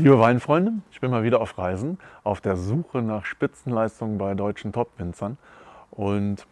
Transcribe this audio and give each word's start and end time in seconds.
Liebe 0.00 0.20
Weinfreunde, 0.20 0.74
ich 0.92 1.00
bin 1.00 1.10
mal 1.10 1.24
wieder 1.24 1.40
auf 1.40 1.58
Reisen, 1.58 1.98
auf 2.22 2.40
der 2.40 2.56
Suche 2.56 3.02
nach 3.02 3.24
Spitzenleistungen 3.24 4.16
bei 4.16 4.34
deutschen 4.34 4.72
Top-Winzern. 4.72 5.38
Und 5.90 6.46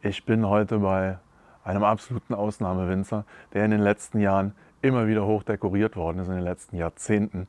ich 0.00 0.24
bin 0.24 0.48
heute 0.48 0.78
bei 0.78 1.18
einem 1.62 1.84
absoluten 1.84 2.32
Ausnahmewinzer, 2.32 3.26
der 3.52 3.66
in 3.66 3.70
den 3.70 3.82
letzten 3.82 4.18
Jahren 4.18 4.54
immer 4.80 5.06
wieder 5.06 5.26
hoch 5.26 5.42
dekoriert 5.42 5.94
worden 5.94 6.20
ist, 6.20 6.28
in 6.28 6.36
den 6.36 6.42
letzten 6.42 6.78
Jahrzehnten. 6.78 7.48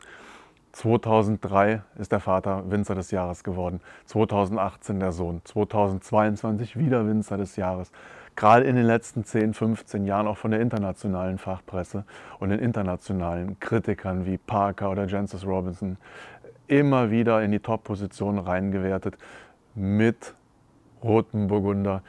2003 0.74 1.82
ist 1.98 2.12
der 2.12 2.20
Vater 2.20 2.70
Winzer 2.70 2.96
des 2.96 3.12
Jahres 3.12 3.46
geworden, 3.46 3.80
2018 4.08 5.00
der 5.00 5.14
Sohn, 5.14 5.40
2022 5.46 6.78
wieder 6.78 7.08
Winzer 7.08 7.38
des 7.38 7.56
Jahres 7.56 7.94
gerade 8.36 8.66
in 8.66 8.76
den 8.76 8.86
letzten 8.86 9.24
10, 9.24 9.54
15 9.54 10.06
Jahren 10.06 10.28
auch 10.28 10.38
von 10.38 10.52
der 10.52 10.62
internationalen 10.62 11.38
Fachpresse 11.38 12.06
und 12.40 12.50
den 12.50 12.60
internationalen 12.60 13.60
Kritikern 13.60 14.26
wie 14.26 14.38
Parker 14.38 14.92
oder 14.92 15.06
Jancis 15.06 15.46
Robinson 15.46 15.98
immer 16.68 17.12
wieder 17.12 17.44
in 17.44 17.52
die 17.52 17.60
Top-Position 17.60 18.40
reingewertet 18.40 19.18
mit 19.76 20.34
rotem 21.04 21.48
Burgunder. 21.48 22.02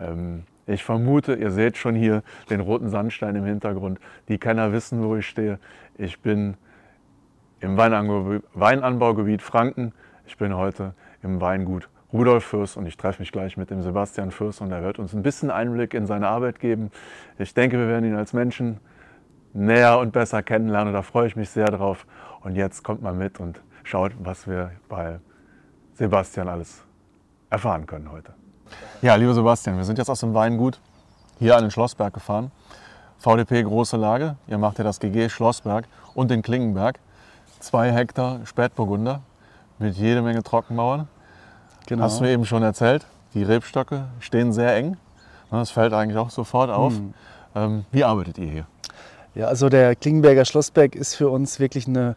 Ähm, 0.00 0.44
ich 0.66 0.82
vermute, 0.82 1.34
ihr 1.34 1.50
seht 1.50 1.76
schon 1.76 1.94
hier 1.94 2.22
den 2.50 2.60
roten 2.60 2.88
Sandstein 2.88 3.36
im 3.36 3.44
Hintergrund. 3.44 4.00
Die 4.28 4.38
Kenner 4.38 4.72
wissen, 4.72 5.02
wo 5.02 5.16
ich 5.16 5.26
stehe. 5.26 5.58
Ich 5.96 6.20
bin 6.20 6.56
im 7.60 7.76
Weinanbaugebiet 7.76 9.42
Franken. 9.42 9.92
Ich 10.26 10.36
bin 10.36 10.56
heute 10.56 10.94
im 11.22 11.40
Weingut 11.40 11.88
Rudolf 12.16 12.44
Fürst 12.44 12.78
und 12.78 12.86
ich 12.86 12.96
treffe 12.96 13.20
mich 13.20 13.30
gleich 13.30 13.58
mit 13.58 13.70
dem 13.70 13.82
Sebastian 13.82 14.30
Fürst 14.30 14.62
und 14.62 14.72
er 14.72 14.82
wird 14.82 14.98
uns 14.98 15.12
ein 15.12 15.22
bisschen 15.22 15.50
Einblick 15.50 15.92
in 15.92 16.06
seine 16.06 16.28
Arbeit 16.28 16.60
geben. 16.60 16.90
Ich 17.38 17.52
denke, 17.52 17.78
wir 17.78 17.88
werden 17.88 18.06
ihn 18.06 18.16
als 18.16 18.32
Menschen 18.32 18.80
näher 19.52 19.98
und 19.98 20.12
besser 20.12 20.42
kennenlernen 20.42 20.94
da 20.94 21.02
freue 21.02 21.26
ich 21.26 21.36
mich 21.36 21.50
sehr 21.50 21.66
drauf. 21.66 22.06
Und 22.40 22.56
jetzt 22.56 22.82
kommt 22.82 23.02
mal 23.02 23.12
mit 23.12 23.38
und 23.38 23.60
schaut, 23.84 24.12
was 24.18 24.48
wir 24.48 24.70
bei 24.88 25.18
Sebastian 25.94 26.48
alles 26.48 26.82
erfahren 27.50 27.86
können 27.86 28.10
heute. 28.10 28.32
Ja, 29.02 29.14
lieber 29.14 29.34
Sebastian, 29.34 29.76
wir 29.76 29.84
sind 29.84 29.98
jetzt 29.98 30.08
aus 30.08 30.20
dem 30.20 30.32
Weingut 30.32 30.80
hier 31.38 31.54
an 31.54 31.62
den 31.62 31.70
Schlossberg 31.70 32.14
gefahren. 32.14 32.50
VDP 33.18 33.62
große 33.62 33.98
Lage, 33.98 34.36
ihr 34.46 34.56
macht 34.56 34.78
ja 34.78 34.84
das 34.84 35.00
GG 35.00 35.28
Schlossberg 35.28 35.86
und 36.14 36.30
den 36.30 36.40
Klingenberg. 36.40 36.98
Zwei 37.60 37.92
Hektar 37.92 38.40
Spätburgunder 38.46 39.20
mit 39.78 39.96
jede 39.96 40.22
Menge 40.22 40.42
Trockenmauern. 40.42 41.08
Genau. 41.86 42.02
Hast 42.02 42.18
du 42.18 42.24
mir 42.24 42.30
eben 42.30 42.44
schon 42.44 42.62
erzählt, 42.62 43.06
die 43.34 43.42
Rebstöcke 43.42 44.04
stehen 44.20 44.52
sehr 44.52 44.74
eng. 44.74 44.96
Das 45.50 45.70
fällt 45.70 45.92
eigentlich 45.92 46.18
auch 46.18 46.30
sofort 46.30 46.70
auf. 46.70 46.92
Mhm. 46.92 47.14
Ähm, 47.54 47.84
wie 47.92 48.04
arbeitet 48.04 48.38
ihr 48.38 48.50
hier? 48.50 48.66
Ja, 49.34 49.46
also 49.46 49.68
der 49.68 49.94
Klingenberger 49.94 50.44
Schlossberg 50.44 50.94
ist 50.94 51.14
für 51.14 51.28
uns 51.28 51.60
wirklich 51.60 51.86
eine 51.86 52.16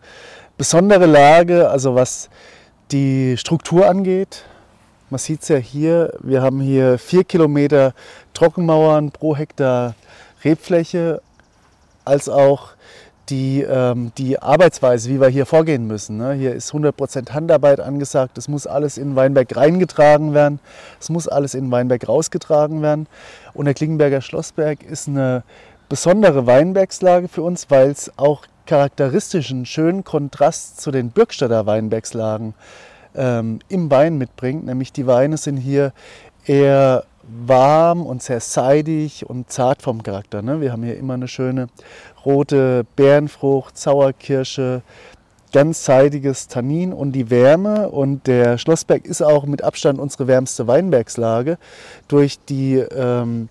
besondere 0.57 1.05
Lage, 1.05 1.69
also 1.69 1.93
was 1.93 2.29
die 2.91 3.37
Struktur 3.37 3.87
angeht. 3.87 4.45
Man 5.09 5.19
sieht 5.19 5.41
es 5.41 5.47
ja 5.49 5.57
hier, 5.57 6.13
wir 6.21 6.41
haben 6.41 6.61
hier 6.61 6.97
vier 6.97 7.23
Kilometer 7.23 7.93
Trockenmauern 8.33 9.11
pro 9.11 9.35
Hektar 9.35 9.95
Rebfläche, 10.43 11.21
als 12.05 12.29
auch 12.29 12.69
die, 13.29 13.61
ähm, 13.61 14.11
die 14.17 14.41
Arbeitsweise, 14.41 15.09
wie 15.09 15.21
wir 15.21 15.27
hier 15.27 15.45
vorgehen 15.45 15.87
müssen. 15.87 16.17
Ne? 16.17 16.33
Hier 16.33 16.53
ist 16.53 16.73
100% 16.73 17.31
Handarbeit 17.31 17.79
angesagt, 17.79 18.37
es 18.37 18.47
muss 18.47 18.67
alles 18.67 18.97
in 18.97 19.15
Weinberg 19.15 19.55
reingetragen 19.55 20.33
werden, 20.33 20.59
es 20.99 21.09
muss 21.09 21.27
alles 21.27 21.53
in 21.53 21.71
Weinberg 21.71 22.07
rausgetragen 22.07 22.81
werden. 22.81 23.07
Und 23.53 23.65
der 23.65 23.73
Klingenberger 23.73 24.21
Schlossberg 24.21 24.83
ist 24.83 25.07
eine 25.07 25.43
besondere 25.89 26.45
Weinbergslage 26.45 27.27
für 27.27 27.41
uns, 27.41 27.69
weil 27.69 27.89
es 27.89 28.11
auch 28.17 28.43
charakteristischen 28.65 29.65
schönen 29.65 30.03
Kontrast 30.03 30.79
zu 30.79 30.91
den 30.91 31.09
Bürgstadter 31.09 31.65
Weinbergslagen 31.65 32.53
ähm, 33.15 33.59
im 33.67 33.89
Wein 33.89 34.17
mitbringt. 34.17 34.65
Nämlich 34.65 34.93
die 34.93 35.07
Weine 35.07 35.37
sind 35.37 35.57
hier 35.57 35.91
eher 36.45 37.03
warm 37.45 38.05
und 38.05 38.23
sehr 38.23 38.39
seidig 38.39 39.29
und 39.29 39.51
zart 39.51 39.81
vom 39.81 40.03
Charakter. 40.03 40.41
Ne? 40.41 40.61
Wir 40.61 40.71
haben 40.71 40.83
hier 40.83 40.97
immer 40.97 41.13
eine 41.13 41.27
schöne 41.27 41.67
rote 42.25 42.85
Bärenfrucht, 42.95 43.77
Sauerkirsche, 43.77 44.81
ganz 45.51 45.85
seidiges 45.85 46.47
Tannin 46.47 46.93
und 46.93 47.13
die 47.13 47.29
Wärme. 47.29 47.89
Und 47.89 48.27
der 48.27 48.57
Schlossberg 48.57 49.05
ist 49.05 49.21
auch 49.21 49.45
mit 49.45 49.63
Abstand 49.63 49.99
unsere 49.99 50.27
wärmste 50.27 50.67
Weinbergslage. 50.67 51.57
Durch 52.07 52.39
die 52.39 52.75
ähm, 52.75 53.49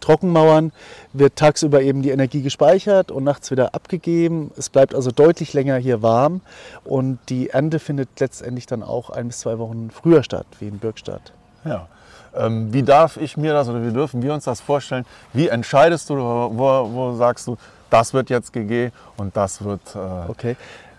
Trockenmauern 0.00 0.72
wird 1.12 1.36
tagsüber 1.36 1.82
eben 1.82 2.02
die 2.02 2.10
Energie 2.10 2.42
gespeichert 2.42 3.10
und 3.10 3.24
nachts 3.24 3.50
wieder 3.50 3.74
abgegeben. 3.74 4.50
Es 4.56 4.68
bleibt 4.68 4.94
also 4.94 5.10
deutlich 5.10 5.54
länger 5.54 5.76
hier 5.76 6.02
warm 6.02 6.42
und 6.84 7.18
die 7.28 7.50
Ernte 7.50 7.78
findet 7.78 8.20
letztendlich 8.20 8.66
dann 8.66 8.82
auch 8.82 9.10
ein 9.10 9.28
bis 9.28 9.40
zwei 9.40 9.58
Wochen 9.58 9.90
früher 9.90 10.22
statt, 10.22 10.46
wie 10.60 10.68
in 10.68 10.78
Birkstadt. 10.78 11.32
Ja. 11.64 11.88
Ähm, 12.36 12.72
wie 12.72 12.82
darf 12.82 13.16
ich 13.16 13.36
mir 13.36 13.52
das 13.52 13.68
oder 13.68 13.84
wie 13.84 13.92
dürfen 13.92 14.22
wir 14.22 14.34
uns 14.34 14.44
das 14.44 14.60
vorstellen? 14.60 15.04
Wie 15.32 15.48
entscheidest 15.48 16.10
du, 16.10 16.16
wo, 16.16 16.90
wo 16.92 17.14
sagst 17.14 17.46
du, 17.46 17.56
das 17.90 18.14
wird 18.14 18.30
jetzt 18.30 18.52
GG 18.52 18.90
und 19.16 19.36
das 19.36 19.64
wird. 19.64 19.80
Äh 19.94 20.30
okay. 20.30 20.56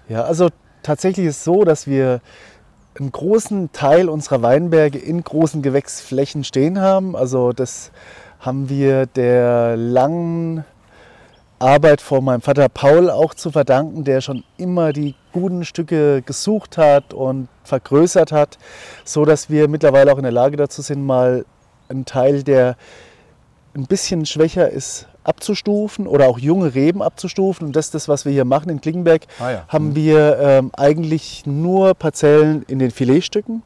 Ja, 0.08 0.24
also 0.24 0.50
tatsächlich 0.82 1.28
ist 1.28 1.38
es 1.38 1.44
so, 1.44 1.64
dass 1.64 1.88
wir 1.88 2.22
einen 3.00 3.12
großen 3.12 3.72
Teil 3.72 4.10
unserer 4.10 4.42
Weinberge 4.42 4.98
in 4.98 5.24
großen 5.24 5.62
Gewächsflächen 5.62 6.44
stehen 6.44 6.82
haben. 6.82 7.16
Also 7.16 7.54
das 7.54 7.92
haben 8.40 8.70
wir 8.70 9.06
der 9.06 9.78
langen 9.78 10.66
Arbeit 11.59 12.02
von 12.02 12.24
meinem 12.24 12.42
Vater 12.42 12.70
Paul 12.70 13.09
auch 13.09 13.34
zu 13.34 13.52
verdanken, 13.52 14.03
der 14.03 14.22
schon 14.22 14.44
immer 14.58 14.94
die 14.94 15.16
guten 15.31 15.66
Stücke 15.66 16.22
gesucht 16.22 16.78
hat 16.78 17.14
und 17.14 17.50
vergrößert 17.64 18.31
hat, 18.31 18.58
so 19.03 19.25
dass 19.25 19.50
wir 19.50 19.68
mittlerweile 19.68 20.12
auch 20.12 20.18
in 20.18 20.24
der 20.24 20.31
Lage 20.31 20.58
dazu 20.58 20.81
sind, 20.81 21.06
mal 21.06 21.46
einen 21.90 22.06
Teil, 22.06 22.44
der 22.44 22.78
ein 23.75 23.86
bisschen 23.86 24.25
schwächer 24.25 24.69
ist, 24.69 25.08
abzustufen 25.24 26.08
oder 26.08 26.28
auch 26.28 26.40
junge 26.40 26.74
Reben 26.74 27.02
abzustufen. 27.02 27.68
Und 27.68 27.75
das 27.75 27.88
ist 27.88 27.96
das, 27.96 28.08
was 28.08 28.25
wir 28.25 28.31
hier 28.31 28.46
machen 28.46 28.69
in 28.69 28.81
Klingenberg. 28.81 29.24
Ah 29.40 29.52
ja. 29.52 29.64
Haben 29.68 29.90
mhm. 29.90 29.96
wir 29.96 30.40
ähm, 30.40 30.72
eigentlich 30.75 31.46
nur 31.46 31.94
Parzellen 31.94 32.64
in 32.68 32.80
den 32.80 32.92
Filetstücken. 32.92 33.62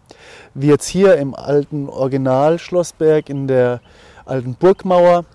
Wie 0.53 0.67
jetzt 0.67 0.87
hier 0.87 1.15
im 1.15 1.33
alten 1.33 1.89
Original 1.89 2.59
Schlossberg 2.59 3.29
in 3.29 3.47
der 3.47 3.81
alten 4.25 4.55
Burgmauer, 4.55 5.25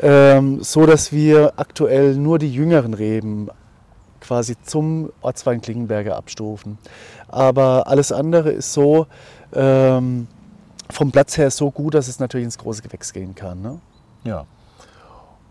ähm, 0.00 0.62
so 0.62 0.86
dass 0.86 1.12
wir 1.12 1.54
aktuell 1.56 2.16
nur 2.16 2.38
die 2.38 2.52
jüngeren 2.52 2.94
Reben 2.94 3.48
quasi 4.20 4.56
zum 4.62 5.10
Ortswein 5.20 5.60
Klingenberger 5.60 6.16
abstufen. 6.16 6.78
Aber 7.28 7.86
alles 7.86 8.12
andere 8.12 8.50
ist 8.50 8.72
so 8.72 9.06
ähm, 9.52 10.28
vom 10.90 11.10
Platz 11.10 11.36
her 11.36 11.50
so 11.50 11.70
gut, 11.70 11.94
dass 11.94 12.08
es 12.08 12.18
natürlich 12.18 12.44
ins 12.44 12.58
große 12.58 12.82
Gewächs 12.82 13.12
gehen 13.12 13.34
kann. 13.34 13.62
Ne? 13.62 13.80
Ja. 14.24 14.46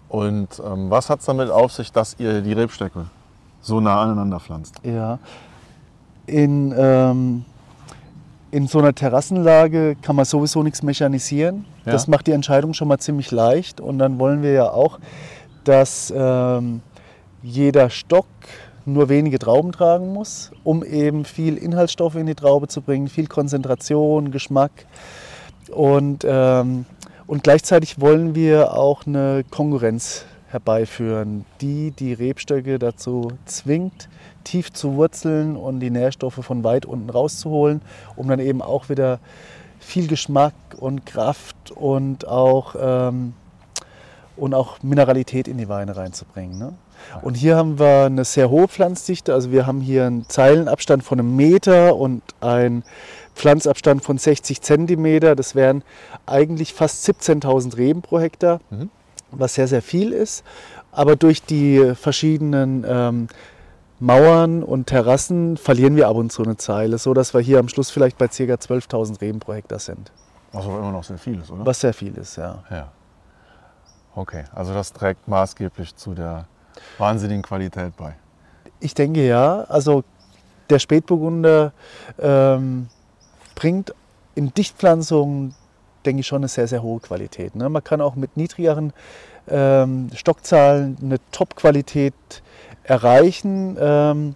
Und 0.07 0.61
ähm, 0.65 0.89
was 0.89 1.09
hat 1.09 1.19
es 1.19 1.25
damit 1.25 1.49
auf 1.49 1.71
sich, 1.71 1.91
dass 1.91 2.15
ihr 2.19 2.41
die 2.41 2.53
Rebstöcke 2.53 3.05
so 3.61 3.79
nah 3.79 4.01
aneinander 4.01 4.39
pflanzt? 4.39 4.75
Ja, 4.83 5.19
in, 6.25 6.73
ähm, 6.77 7.45
in 8.51 8.67
so 8.67 8.79
einer 8.79 8.93
Terrassenlage 8.93 9.95
kann 10.01 10.15
man 10.15 10.25
sowieso 10.25 10.61
nichts 10.61 10.83
mechanisieren. 10.83 11.65
Ja. 11.85 11.93
Das 11.93 12.07
macht 12.07 12.27
die 12.27 12.31
Entscheidung 12.31 12.73
schon 12.73 12.87
mal 12.87 12.99
ziemlich 12.99 13.31
leicht. 13.31 13.79
Und 13.79 13.99
dann 13.99 14.19
wollen 14.19 14.43
wir 14.43 14.51
ja 14.51 14.69
auch, 14.69 14.99
dass 15.63 16.13
ähm, 16.15 16.81
jeder 17.41 17.89
Stock 17.89 18.27
nur 18.85 19.09
wenige 19.09 19.39
Trauben 19.39 19.71
tragen 19.71 20.11
muss, 20.11 20.51
um 20.63 20.83
eben 20.83 21.23
viel 21.23 21.57
Inhaltsstoffe 21.57 22.15
in 22.15 22.25
die 22.25 22.35
Traube 22.35 22.67
zu 22.67 22.81
bringen, 22.81 23.07
viel 23.07 23.27
Konzentration, 23.27 24.31
Geschmack. 24.31 24.71
Und 25.71 26.25
ähm, 26.27 26.85
und 27.31 27.43
gleichzeitig 27.43 28.01
wollen 28.01 28.35
wir 28.35 28.73
auch 28.73 29.07
eine 29.07 29.45
Konkurrenz 29.49 30.25
herbeiführen, 30.49 31.45
die 31.61 31.91
die 31.91 32.11
Rebstöcke 32.11 32.77
dazu 32.77 33.31
zwingt, 33.45 34.09
tief 34.43 34.71
zu 34.71 34.95
wurzeln 34.95 35.55
und 35.55 35.79
die 35.79 35.89
Nährstoffe 35.89 36.39
von 36.41 36.63
weit 36.63 36.85
unten 36.85 37.09
rauszuholen, 37.09 37.81
um 38.15 38.27
dann 38.27 38.39
eben 38.39 38.61
auch 38.61 38.89
wieder 38.89 39.19
viel 39.79 40.07
Geschmack 40.07 40.53
und 40.77 41.05
Kraft 41.05 41.71
und 41.71 42.27
auch, 42.27 42.75
ähm, 42.79 43.33
und 44.37 44.53
auch 44.53 44.81
Mineralität 44.83 45.47
in 45.47 45.57
die 45.57 45.69
Weine 45.69 45.97
reinzubringen. 45.97 46.57
Ne? 46.57 46.73
Und 47.21 47.35
hier 47.35 47.55
haben 47.55 47.79
wir 47.79 48.05
eine 48.05 48.25
sehr 48.25 48.49
hohe 48.49 48.67
Pflanzdichte. 48.67 49.33
Also 49.33 49.51
wir 49.51 49.65
haben 49.65 49.81
hier 49.81 50.05
einen 50.05 50.27
Zeilenabstand 50.29 51.03
von 51.03 51.19
einem 51.19 51.35
Meter 51.35 51.95
und 51.95 52.21
ein 52.39 52.83
Pflanzabstand 53.35 54.03
von 54.03 54.17
60 54.17 54.61
cm. 54.61 55.35
Das 55.35 55.55
wären 55.55 55.83
eigentlich 56.25 56.73
fast 56.73 57.07
17.000 57.07 57.77
Reben 57.77 58.01
pro 58.01 58.19
Hektar, 58.19 58.61
mhm. 58.69 58.89
was 59.31 59.55
sehr, 59.55 59.67
sehr 59.67 59.81
viel 59.81 60.11
ist. 60.11 60.43
Aber 60.91 61.15
durch 61.15 61.41
die 61.43 61.93
verschiedenen 61.95 62.85
ähm, 62.87 63.27
Mauern 64.01 64.63
und 64.63 64.87
Terrassen 64.87 65.57
verlieren 65.57 65.95
wir 65.95 66.07
ab 66.07 66.15
und 66.15 66.31
zu 66.31 66.41
eine 66.41 66.57
Zeile, 66.57 66.97
so 66.97 67.13
dass 67.13 67.35
wir 67.35 67.41
hier 67.41 67.59
am 67.59 67.69
Schluss 67.69 67.91
vielleicht 67.91 68.17
bei 68.17 68.27
ca. 68.27 68.33
12.000 68.33 69.21
Reben 69.21 69.39
pro 69.39 69.53
Hektar 69.53 69.77
sind. 69.77 70.11
Was 70.51 70.65
aber 70.65 70.79
immer 70.79 70.91
noch 70.91 71.03
sehr 71.03 71.19
viel 71.19 71.39
ist, 71.39 71.51
oder? 71.51 71.65
Was 71.65 71.79
sehr 71.79 71.93
viel 71.93 72.17
ist, 72.17 72.35
ja. 72.35 72.63
ja. 72.71 72.91
Okay, 74.15 74.43
also 74.55 74.73
das 74.73 74.91
trägt 74.91 75.27
maßgeblich 75.27 75.95
zu 75.95 76.15
der 76.15 76.47
wahnsinnigen 76.97 77.43
Qualität 77.43 77.95
bei. 77.95 78.15
Ich 78.79 78.95
denke 78.95 79.25
ja. 79.25 79.65
Also 79.69 80.03
der 80.71 80.79
Spätburgunder 80.79 81.71
ähm, 82.19 82.89
bringt 83.53 83.93
in 84.33 84.51
Dichtpflanzungen, 84.51 85.53
denke 86.05 86.21
ich, 86.21 86.27
schon 86.27 86.39
eine 86.39 86.47
sehr, 86.47 86.67
sehr 86.67 86.81
hohe 86.81 86.99
Qualität. 86.99 87.55
Ne? 87.55 87.69
Man 87.69 87.83
kann 87.83 88.01
auch 88.01 88.15
mit 88.15 88.35
niedrigeren 88.35 88.93
ähm, 89.47 90.09
Stockzahlen 90.15 90.97
eine 91.01 91.17
Top-Qualität 91.31 92.13
erreichen. 92.83 93.77
Ähm, 93.79 94.35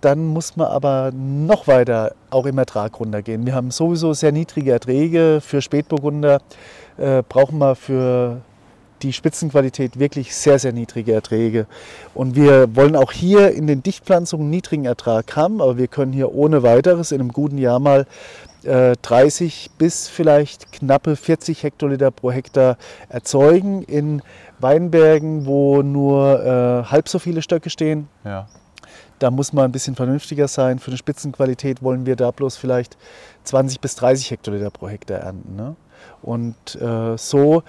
dann 0.00 0.26
muss 0.26 0.56
man 0.56 0.68
aber 0.68 1.10
noch 1.12 1.66
weiter 1.66 2.14
auch 2.30 2.46
im 2.46 2.58
Ertrag 2.58 3.00
runtergehen. 3.00 3.46
Wir 3.46 3.54
haben 3.54 3.70
sowieso 3.70 4.12
sehr 4.12 4.32
niedrige 4.32 4.72
Erträge. 4.72 5.40
Für 5.40 5.62
Spätburgunder 5.62 6.40
äh, 6.98 7.22
brauchen 7.28 7.58
wir 7.58 7.74
für 7.74 8.42
die 9.02 9.12
Spitzenqualität 9.12 9.98
wirklich 9.98 10.34
sehr, 10.34 10.58
sehr 10.58 10.72
niedrige 10.72 11.12
Erträge. 11.12 11.66
Und 12.14 12.34
wir 12.34 12.74
wollen 12.74 12.96
auch 12.96 13.12
hier 13.12 13.50
in 13.52 13.66
den 13.66 13.82
Dichtpflanzungen 13.82 14.48
niedrigen 14.48 14.84
Ertrag 14.84 15.36
haben, 15.36 15.60
aber 15.60 15.76
wir 15.76 15.88
können 15.88 16.12
hier 16.12 16.34
ohne 16.34 16.62
weiteres 16.62 17.12
in 17.12 17.20
einem 17.20 17.32
guten 17.32 17.58
Jahr 17.58 17.78
mal 17.78 18.06
30 18.66 19.66
äh, 19.66 19.70
bis 19.78 20.08
vielleicht 20.08 20.72
knappe 20.72 21.16
40 21.16 21.62
Hektoliter 21.62 22.10
pro 22.10 22.30
Hektar 22.30 22.76
erzeugen 23.08 23.82
in 23.82 24.22
Weinbergen, 24.58 25.46
wo 25.46 25.82
nur 25.82 26.44
äh, 26.44 26.90
halb 26.90 27.08
so 27.08 27.18
viele 27.18 27.42
Stöcke 27.42 27.70
stehen. 27.70 28.08
Ja. 28.24 28.48
Da 29.18 29.30
muss 29.30 29.52
man 29.52 29.66
ein 29.66 29.72
bisschen 29.72 29.94
vernünftiger 29.94 30.48
sein. 30.48 30.78
Für 30.78 30.90
eine 30.90 30.98
Spitzenqualität 30.98 31.82
wollen 31.82 32.04
wir 32.04 32.16
da 32.16 32.30
bloß 32.30 32.56
vielleicht 32.56 32.98
20 33.44 33.80
bis 33.80 33.96
30 33.96 34.30
Hektoliter 34.30 34.70
pro 34.70 34.88
Hektar 34.88 35.20
ernten. 35.20 35.56
Ne? 35.56 35.76
Und 36.22 36.56
äh, 36.80 37.16
so 37.16 37.62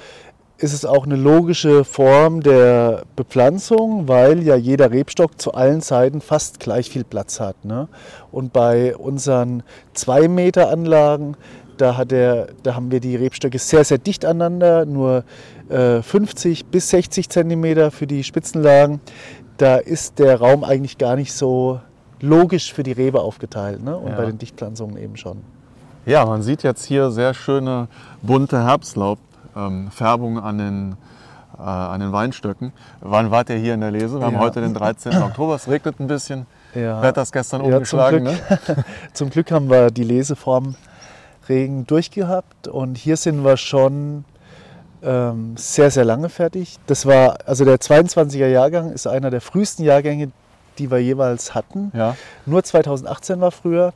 ist 0.60 0.74
es 0.74 0.86
auch 0.86 1.06
eine 1.06 1.16
logische 1.16 1.84
Form 1.84 2.42
der 2.42 3.04
Bepflanzung, 3.16 4.08
weil 4.08 4.42
ja 4.44 4.56
jeder 4.56 4.92
Rebstock 4.92 5.40
zu 5.40 5.54
allen 5.54 5.82
Seiten 5.82 6.20
fast 6.20 6.60
gleich 6.60 6.90
viel 6.90 7.04
Platz 7.04 7.40
hat. 7.40 7.64
Ne? 7.64 7.88
Und 8.32 8.54
bei 8.54 8.96
unseren 8.96 9.64
2 9.94 10.28
Meter 10.28 10.70
Anlagen, 10.70 11.38
da, 11.78 11.96
hat 11.96 12.10
der, 12.10 12.48
da 12.64 12.74
haben 12.74 12.92
wir 12.92 13.00
die 13.00 13.16
Rebstöcke 13.16 13.60
sehr, 13.60 13.84
sehr 13.84 14.00
dicht 14.00 14.26
aneinander, 14.26 14.86
nur 14.86 15.24
äh, 15.70 16.02
50 16.02 16.66
bis 16.66 16.90
60 16.90 17.30
Zentimeter 17.30 17.92
für 17.92 18.08
die 18.08 18.24
Spitzenlagen. 18.24 19.00
Da 19.58 19.78
ist 19.78 20.18
der 20.18 20.40
Raum 20.40 20.64
eigentlich 20.64 20.98
gar 20.98 21.16
nicht 21.16 21.34
so 21.34 21.80
logisch 22.20 22.74
für 22.74 22.82
die 22.82 22.94
Rebe 22.94 23.22
aufgeteilt 23.22 23.84
ne? 23.84 23.96
und 23.96 24.10
ja. 24.10 24.16
bei 24.16 24.26
den 24.26 24.40
Dichtpflanzungen 24.40 24.98
eben 24.98 25.18
schon. 25.18 25.42
Ja, 26.08 26.26
man 26.26 26.42
sieht 26.42 26.64
jetzt 26.64 26.86
hier 26.86 27.12
sehr 27.12 27.34
schöne 27.34 27.90
bunte 28.24 28.64
Herbstlaub 28.64 29.20
ähm, 29.58 29.92
Färbung 29.92 30.40
an 30.40 30.58
den, 30.58 30.98
äh, 31.58 31.62
an 31.62 32.00
den 32.00 32.12
Weinstöcken. 32.12 32.74
Wann 33.02 33.32
wart 33.32 33.50
ihr 33.50 33.58
hier 33.58 33.74
in 33.74 33.82
der 33.82 33.92
Lese? 33.92 34.20
Wir 34.20 34.26
haben 34.26 34.40
heute 34.40 34.62
den 34.62 34.74
13. 34.74 35.16
Oktober, 35.24 35.56
es 35.56 35.68
regnet 35.68 36.00
ein 36.00 36.08
bisschen. 36.08 36.46
Ja. 36.76 37.02
Wer 37.02 37.10
hat 37.10 37.18
das 37.18 37.32
gestern 37.32 37.62
ja, 37.62 37.74
umgeschlagen? 37.74 38.26
Zum 38.26 38.36
Glück, 38.36 38.78
ne? 38.78 38.86
zum 39.14 39.30
Glück 39.30 39.52
haben 39.52 39.70
wir 39.70 39.90
die 39.92 40.04
Leseform 40.04 40.76
Regen 41.50 41.88
durchgehabt 41.88 42.68
und 42.68 42.98
hier 42.98 43.18
sind 43.18 43.44
wir 43.44 43.58
schon 43.58 44.26
ähm, 45.04 45.56
sehr, 45.58 45.92
sehr 45.92 46.06
lange 46.06 46.30
fertig. 46.30 46.78
Das 46.88 47.06
war, 47.06 47.38
also 47.46 47.66
der 47.66 47.78
22er 47.78 48.48
Jahrgang 48.48 48.92
ist 48.92 49.08
einer 49.08 49.30
der 49.30 49.42
frühesten 49.42 49.84
Jahrgänge, 49.84 50.32
die 50.78 50.92
wir 50.92 51.00
jeweils 51.00 51.56
hatten. 51.56 51.92
Ja. 51.96 52.16
Nur 52.46 52.64
2018 52.64 53.40
war 53.42 53.52
früher. 53.52 53.94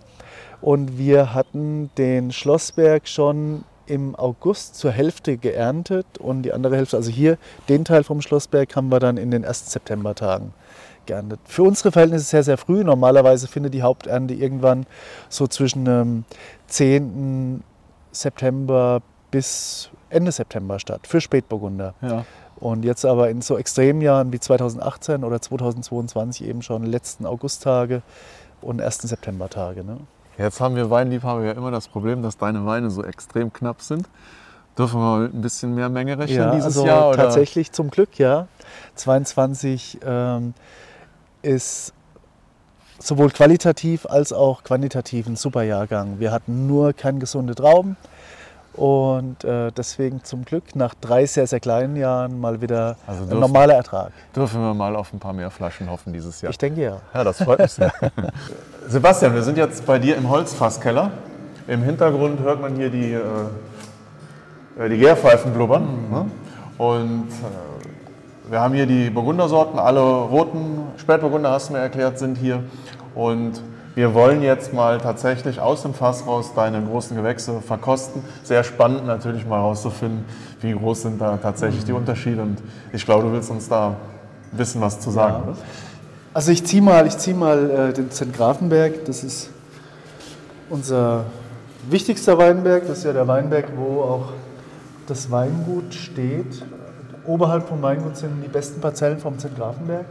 Und 0.61 0.99
wir 0.99 1.33
hatten 1.33 1.89
den 1.97 2.31
Schlossberg 2.31 3.07
schon 3.07 3.63
im 3.91 4.15
August 4.15 4.75
zur 4.75 4.91
Hälfte 4.91 5.35
geerntet 5.38 6.05
und 6.17 6.43
die 6.43 6.53
andere 6.53 6.77
Hälfte, 6.77 6.95
also 6.95 7.11
hier 7.11 7.38
den 7.67 7.83
Teil 7.83 8.05
vom 8.05 8.21
Schlossberg, 8.21 8.73
haben 8.77 8.89
wir 8.89 8.99
dann 8.99 9.17
in 9.17 9.31
den 9.31 9.43
ersten 9.43 9.69
Septembertagen 9.69 10.53
geerntet. 11.05 11.41
Für 11.43 11.63
unsere 11.63 11.91
Verhältnisse 11.91 12.23
sehr, 12.23 12.43
sehr 12.43 12.57
früh. 12.57 12.85
Normalerweise 12.85 13.49
findet 13.49 13.73
die 13.73 13.81
Haupternte 13.81 14.33
irgendwann 14.33 14.85
so 15.27 15.45
zwischen 15.45 15.83
dem 15.83 16.23
10. 16.67 17.63
September 18.13 19.01
bis 19.29 19.89
Ende 20.09 20.31
September 20.31 20.79
statt, 20.79 21.05
für 21.05 21.19
Spätburgunder. 21.19 21.94
Ja. 22.01 22.25
Und 22.55 22.85
jetzt 22.85 23.05
aber 23.05 23.29
in 23.29 23.41
so 23.41 23.57
Extremjahren 23.57 24.31
wie 24.31 24.39
2018 24.39 25.25
oder 25.25 25.41
2022 25.41 26.47
eben 26.47 26.61
schon 26.61 26.85
letzten 26.85 27.25
Augusttage 27.25 28.03
und 28.61 28.79
ersten 28.79 29.07
Septembertage. 29.07 29.83
Ne? 29.83 29.97
Jetzt 30.38 30.60
haben 30.62 30.75
wir 30.75 30.89
Weinliebhaber 30.89 31.44
ja 31.44 31.51
immer 31.51 31.72
das 31.72 31.88
Problem, 31.88 32.22
dass 32.22 32.38
deine 32.38 32.66
Weine 32.66 32.89
so 32.89 33.04
extrem 33.04 33.51
knapp 33.51 33.81
sind. 33.81 34.07
Dürfen 34.78 35.00
wir 35.00 35.18
mit 35.19 35.33
ein 35.33 35.42
bisschen 35.42 35.75
mehr 35.75 35.89
Menge 35.89 36.18
rechnen 36.18 36.38
ja, 36.38 36.51
dieses 36.51 36.78
also 36.78 36.86
Jahr? 36.86 37.10
Oder? 37.10 37.18
Tatsächlich 37.18 37.72
zum 37.72 37.89
Glück, 37.89 38.18
ja. 38.18 38.48
22 38.95 40.00
ähm, 40.06 40.54
ist 41.42 41.94
sowohl 43.00 43.31
qualitativ 43.31 44.06
als 44.06 44.31
auch 44.31 44.63
quantitativ 44.63 45.28
ein 45.28 45.36
super 45.36 45.63
Jahrgang. 45.63 46.19
Wir 46.19 46.31
hatten 46.31 46.68
nur 46.68 46.94
keine 46.94 47.19
gesunde 47.19 47.56
Trauben. 47.56 47.98
Und 48.81 49.44
äh, 49.44 49.72
deswegen 49.72 50.24
zum 50.24 50.44
Glück 50.44 50.75
nach 50.75 50.95
drei 50.95 51.28
sehr, 51.28 51.45
sehr 51.45 51.60
kleinen 51.60 51.95
Jahren 51.95 52.39
mal 52.39 52.62
wieder 52.62 52.95
also 53.06 53.19
dürfen, 53.22 53.38
ein 53.38 53.39
normaler 53.39 53.75
Ertrag. 53.75 54.12
Dürfen 54.36 54.60
wir 54.60 54.74
mal 54.74 54.95
auf 54.95 55.13
ein 55.13 55.19
paar 55.19 55.33
mehr 55.33 55.51
Flaschen 55.51 55.88
hoffen 55.88 56.12
dieses 56.12 56.42
Jahr? 56.42 56.50
Ich 56.50 56.57
denke 56.57 56.81
ja. 56.81 56.98
Ja, 57.13 57.24
das 57.24 57.44
freut 57.44 57.60
mich 57.60 57.72
sehr. 57.74 57.94
Sebastian, 58.88 59.36
wir 59.36 59.44
sind 59.44 59.60
jetzt 59.60 59.86
bei 59.86 60.00
dir 60.00 60.18
im 60.18 60.28
Holzfasskeller. 60.28 61.12
Im 61.68 61.83
Hintergrund 61.83 62.39
hört 62.39 62.60
man 62.60 62.75
hier 62.75 62.89
die, 62.89 63.13
äh, 63.13 64.89
die 64.89 64.98
Gärpfeifen 64.98 65.54
blubbern. 65.54 65.83
Mhm. 65.83 66.12
Ne? 66.12 66.25
Und 66.80 67.28
äh, 67.28 68.51
wir 68.51 68.62
haben 68.62 68.74
hier 68.74 68.88
die 68.88 69.12
Burgundersorten, 69.12 69.78
alle 69.78 70.01
roten 70.01 70.88
Spätburgunder, 70.98 71.51
hast 71.51 71.69
du 71.69 71.74
mir 71.74 71.80
erklärt, 71.81 72.18
sind 72.18 72.36
hier. 72.36 72.63
Und 73.13 73.62
wir 73.93 74.13
wollen 74.13 74.41
jetzt 74.41 74.73
mal 74.73 74.99
tatsächlich 74.99 75.59
aus 75.59 75.81
dem 75.81 75.93
Fass 75.93 76.25
raus 76.25 76.53
deine 76.55 76.81
großen 76.81 77.15
Gewächse 77.15 77.61
verkosten. 77.61 78.23
Sehr 78.43 78.63
spannend 78.63 79.05
natürlich 79.05 79.45
mal 79.45 79.57
herauszufinden, 79.57 80.23
wie 80.61 80.71
groß 80.71 81.01
sind 81.01 81.19
da 81.19 81.38
tatsächlich 81.38 81.83
die 81.83 81.91
Unterschiede. 81.91 82.41
Und 82.41 82.57
ich 82.93 83.03
glaube, 83.03 83.23
du 83.23 83.33
willst 83.33 83.51
uns 83.51 83.67
da 83.67 83.95
ein 84.51 84.57
bisschen 84.57 84.79
was 84.79 84.99
zu 84.99 85.11
sagen. 85.11 85.43
Ja. 85.47 85.53
Also 86.33 86.53
ich 86.53 86.65
ziehe 86.65 86.81
mal, 86.81 87.05
ich 87.05 87.17
zieh 87.17 87.33
mal 87.33 87.69
äh, 87.69 87.93
den 87.93 88.09
St. 88.11 88.31
Grafenberg. 88.33 89.03
Das 89.05 89.25
ist 89.25 89.49
unser 90.69 91.25
wichtigster 91.89 92.37
Weinberg. 92.37 92.87
Das 92.87 92.99
ist 92.99 93.04
ja 93.04 93.11
der 93.11 93.27
Weinberg, 93.27 93.66
wo 93.75 94.01
auch 94.01 94.33
das 95.07 95.30
Weingut 95.30 95.94
steht. 95.94 96.63
Oberhalb 97.25 97.68
vom 97.68 97.81
Weingut 97.81 98.16
sind 98.16 98.42
die 98.42 98.47
besten 98.47 98.80
Parzellen 98.80 99.19
vom 99.19 99.37
St. 99.37 99.56
Grafenberg. 99.57 100.06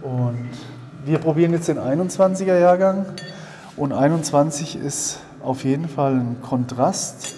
Und 0.00 0.48
wir 1.06 1.18
probieren 1.18 1.52
jetzt 1.52 1.68
den 1.68 1.78
21er 1.78 2.58
Jahrgang 2.58 3.06
und 3.76 3.92
21 3.92 4.74
ist 4.74 5.20
auf 5.40 5.62
jeden 5.62 5.88
Fall 5.88 6.14
ein 6.14 6.38
Kontrast 6.42 7.36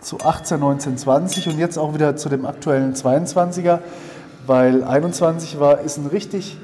zu 0.00 0.20
18, 0.20 0.58
19, 0.58 0.96
20 0.96 1.48
und 1.48 1.58
jetzt 1.58 1.76
auch 1.76 1.92
wieder 1.92 2.16
zu 2.16 2.30
dem 2.30 2.46
aktuellen 2.46 2.94
22er, 2.94 3.80
weil 4.46 4.82
21 4.82 5.60
war, 5.60 5.80
ist 5.82 5.98
ein 5.98 6.06
richtig 6.06 6.56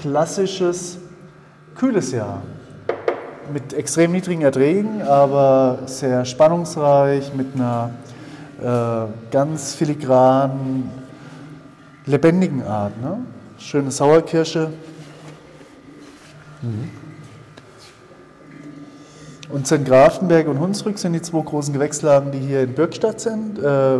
klassisches, 0.00 0.98
kühles 1.74 2.12
Jahr 2.12 2.42
mit 3.52 3.72
extrem 3.72 4.12
niedrigen 4.12 4.42
Erträgen, 4.42 5.02
aber 5.02 5.80
sehr 5.86 6.24
spannungsreich, 6.24 7.34
mit 7.34 7.56
einer 7.56 7.90
äh, 8.62 9.32
ganz 9.32 9.74
filigranen, 9.74 10.88
lebendigen 12.06 12.62
Art. 12.62 12.92
Ne? 13.02 13.18
Schöne 13.58 13.90
Sauerkirsche, 13.90 14.70
Mhm. 16.62 16.90
Und 19.50 19.66
St. 19.66 19.84
Grafenberg 19.84 20.46
und 20.46 20.60
Hunsrück 20.60 20.98
sind 20.98 21.12
die 21.12 21.22
zwei 21.22 21.42
großen 21.42 21.74
Gewächslagen, 21.74 22.30
die 22.30 22.38
hier 22.38 22.62
in 22.62 22.72
Birkstadt 22.72 23.20
sind. 23.20 23.58
Äh, 23.58 23.98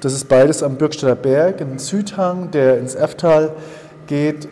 das 0.00 0.12
ist 0.12 0.28
beides 0.28 0.62
am 0.62 0.76
Birkstadter 0.76 1.14
Berg, 1.14 1.62
ein 1.62 1.78
Südhang, 1.78 2.50
der 2.50 2.78
ins 2.78 2.94
Erftal 2.94 3.52
geht. 4.06 4.48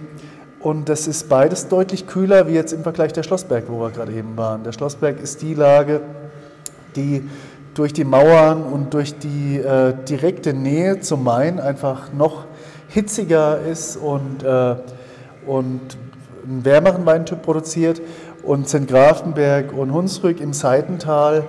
Und 0.60 0.88
das 0.88 1.06
ist 1.06 1.28
beides 1.28 1.68
deutlich 1.68 2.06
kühler 2.06 2.48
wie 2.48 2.52
jetzt 2.52 2.72
im 2.72 2.82
Vergleich 2.82 3.12
der 3.12 3.24
Schlossberg, 3.24 3.64
wo 3.68 3.80
wir 3.80 3.90
gerade 3.90 4.12
eben 4.12 4.36
waren. 4.36 4.62
Der 4.64 4.72
Schlossberg 4.72 5.20
ist 5.20 5.42
die 5.42 5.54
Lage, 5.54 6.00
die 6.96 7.28
durch 7.74 7.92
die 7.92 8.04
Mauern 8.04 8.62
und 8.62 8.94
durch 8.94 9.18
die 9.18 9.58
äh, 9.58 9.94
direkte 10.08 10.54
Nähe 10.54 11.00
zum 11.00 11.24
Main 11.24 11.58
einfach 11.58 12.12
noch 12.12 12.44
hitziger 12.88 13.60
ist 13.60 13.96
und, 13.96 14.42
äh, 14.44 14.76
und 15.46 15.80
einen 16.44 16.64
wärmeren 16.64 17.06
Weintyp 17.06 17.42
produziert. 17.42 18.00
Und 18.42 18.68
St. 18.68 18.88
Grafenberg 18.88 19.72
und 19.72 19.92
Hunsrück 19.92 20.40
im 20.40 20.52
Seitental 20.52 21.44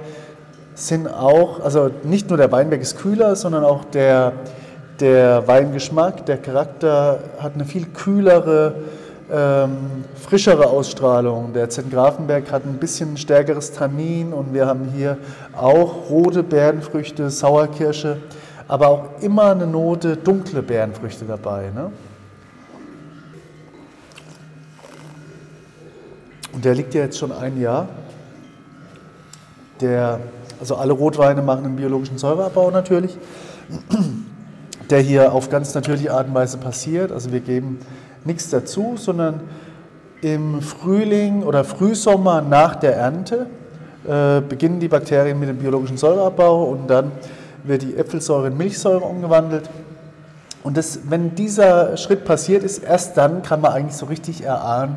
sind 0.75 1.07
auch, 1.07 1.59
also 1.59 1.89
nicht 2.03 2.29
nur 2.29 2.37
der 2.37 2.51
Weinberg 2.51 2.81
ist 2.81 2.97
kühler, 2.97 3.35
sondern 3.35 3.63
auch 3.63 3.85
der, 3.85 4.33
der 4.99 5.47
Weingeschmack, 5.47 6.25
der 6.25 6.37
Charakter 6.37 7.19
hat 7.39 7.53
eine 7.55 7.65
viel 7.65 7.85
kühlere, 7.87 8.75
ähm, 9.31 9.77
frischere 10.15 10.67
Ausstrahlung. 10.67 11.53
Der 11.53 11.69
St. 11.69 11.89
Grafenberg 11.91 12.51
hat 12.51 12.65
ein 12.65 12.77
bisschen 12.77 13.17
stärkeres 13.17 13.71
Tannin 13.71 14.33
und 14.33 14.53
wir 14.53 14.65
haben 14.65 14.91
hier 14.95 15.17
auch 15.55 16.09
rote 16.09 16.43
Beerenfrüchte, 16.43 17.29
Sauerkirsche, 17.29 18.17
aber 18.67 18.89
auch 18.89 19.05
immer 19.21 19.51
eine 19.51 19.67
Note 19.67 20.17
dunkle 20.17 20.61
Beerenfrüchte 20.61 21.25
dabei. 21.25 21.69
Ne? 21.73 21.91
Und 26.53 26.63
der 26.63 26.75
liegt 26.75 26.93
ja 26.93 27.01
jetzt 27.01 27.17
schon 27.17 27.31
ein 27.31 27.59
Jahr. 27.59 27.87
Der, 29.81 30.19
also 30.59 30.75
alle 30.75 30.93
Rotweine 30.93 31.41
machen 31.41 31.65
einen 31.65 31.75
biologischen 31.75 32.17
Säureabbau 32.17 32.69
natürlich, 32.71 33.17
der 34.89 34.99
hier 34.99 35.33
auf 35.33 35.49
ganz 35.49 35.73
natürliche 35.73 36.13
Art 36.13 36.27
und 36.27 36.35
Weise 36.35 36.57
passiert. 36.57 37.11
Also 37.11 37.31
wir 37.31 37.39
geben 37.39 37.79
nichts 38.23 38.49
dazu, 38.49 38.93
sondern 38.97 39.41
im 40.21 40.61
Frühling 40.61 41.43
oder 41.43 41.63
Frühsommer 41.63 42.41
nach 42.41 42.75
der 42.75 42.95
Ernte 42.95 43.47
äh, 44.07 44.41
beginnen 44.41 44.79
die 44.79 44.87
Bakterien 44.87 45.39
mit 45.39 45.49
dem 45.49 45.57
biologischen 45.57 45.97
Säureabbau 45.97 46.65
und 46.65 46.87
dann 46.87 47.11
wird 47.63 47.81
die 47.81 47.97
Äpfelsäure 47.97 48.47
in 48.47 48.57
Milchsäure 48.57 49.03
umgewandelt. 49.03 49.69
Und 50.63 50.77
das, 50.77 50.99
wenn 51.09 51.35
dieser 51.35 51.97
Schritt 51.97 52.23
passiert 52.23 52.63
ist, 52.63 52.83
erst 52.83 53.17
dann 53.17 53.41
kann 53.41 53.59
man 53.59 53.73
eigentlich 53.73 53.97
so 53.97 54.05
richtig 54.05 54.43
erahnen, 54.43 54.95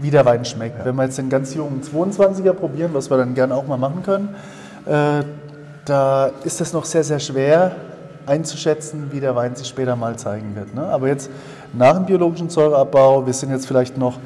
wie 0.00 0.10
der 0.10 0.24
Wein 0.24 0.44
schmeckt. 0.44 0.78
Ja. 0.78 0.84
Wenn 0.84 0.96
wir 0.96 1.04
jetzt 1.04 1.18
den 1.18 1.28
ganz 1.28 1.54
jungen 1.54 1.82
22er 1.82 2.52
probieren, 2.52 2.90
was 2.92 3.10
wir 3.10 3.16
dann 3.16 3.34
gerne 3.34 3.54
auch 3.54 3.66
mal 3.66 3.76
machen 3.76 4.02
können, 4.02 4.34
äh, 4.86 5.24
da 5.84 6.30
ist 6.44 6.60
es 6.60 6.72
noch 6.72 6.84
sehr, 6.84 7.04
sehr 7.04 7.18
schwer 7.18 7.72
einzuschätzen, 8.26 9.08
wie 9.10 9.20
der 9.20 9.34
Wein 9.34 9.56
sich 9.56 9.66
später 9.66 9.96
mal 9.96 10.16
zeigen 10.16 10.54
wird. 10.54 10.74
Ne? 10.74 10.82
Aber 10.82 11.08
jetzt 11.08 11.30
nach 11.72 11.96
dem 11.96 12.06
biologischen 12.06 12.48
Säureabbau, 12.48 13.26
wir 13.26 13.32
sind 13.32 13.50
jetzt 13.50 13.66
vielleicht 13.66 13.98
noch 13.98 14.18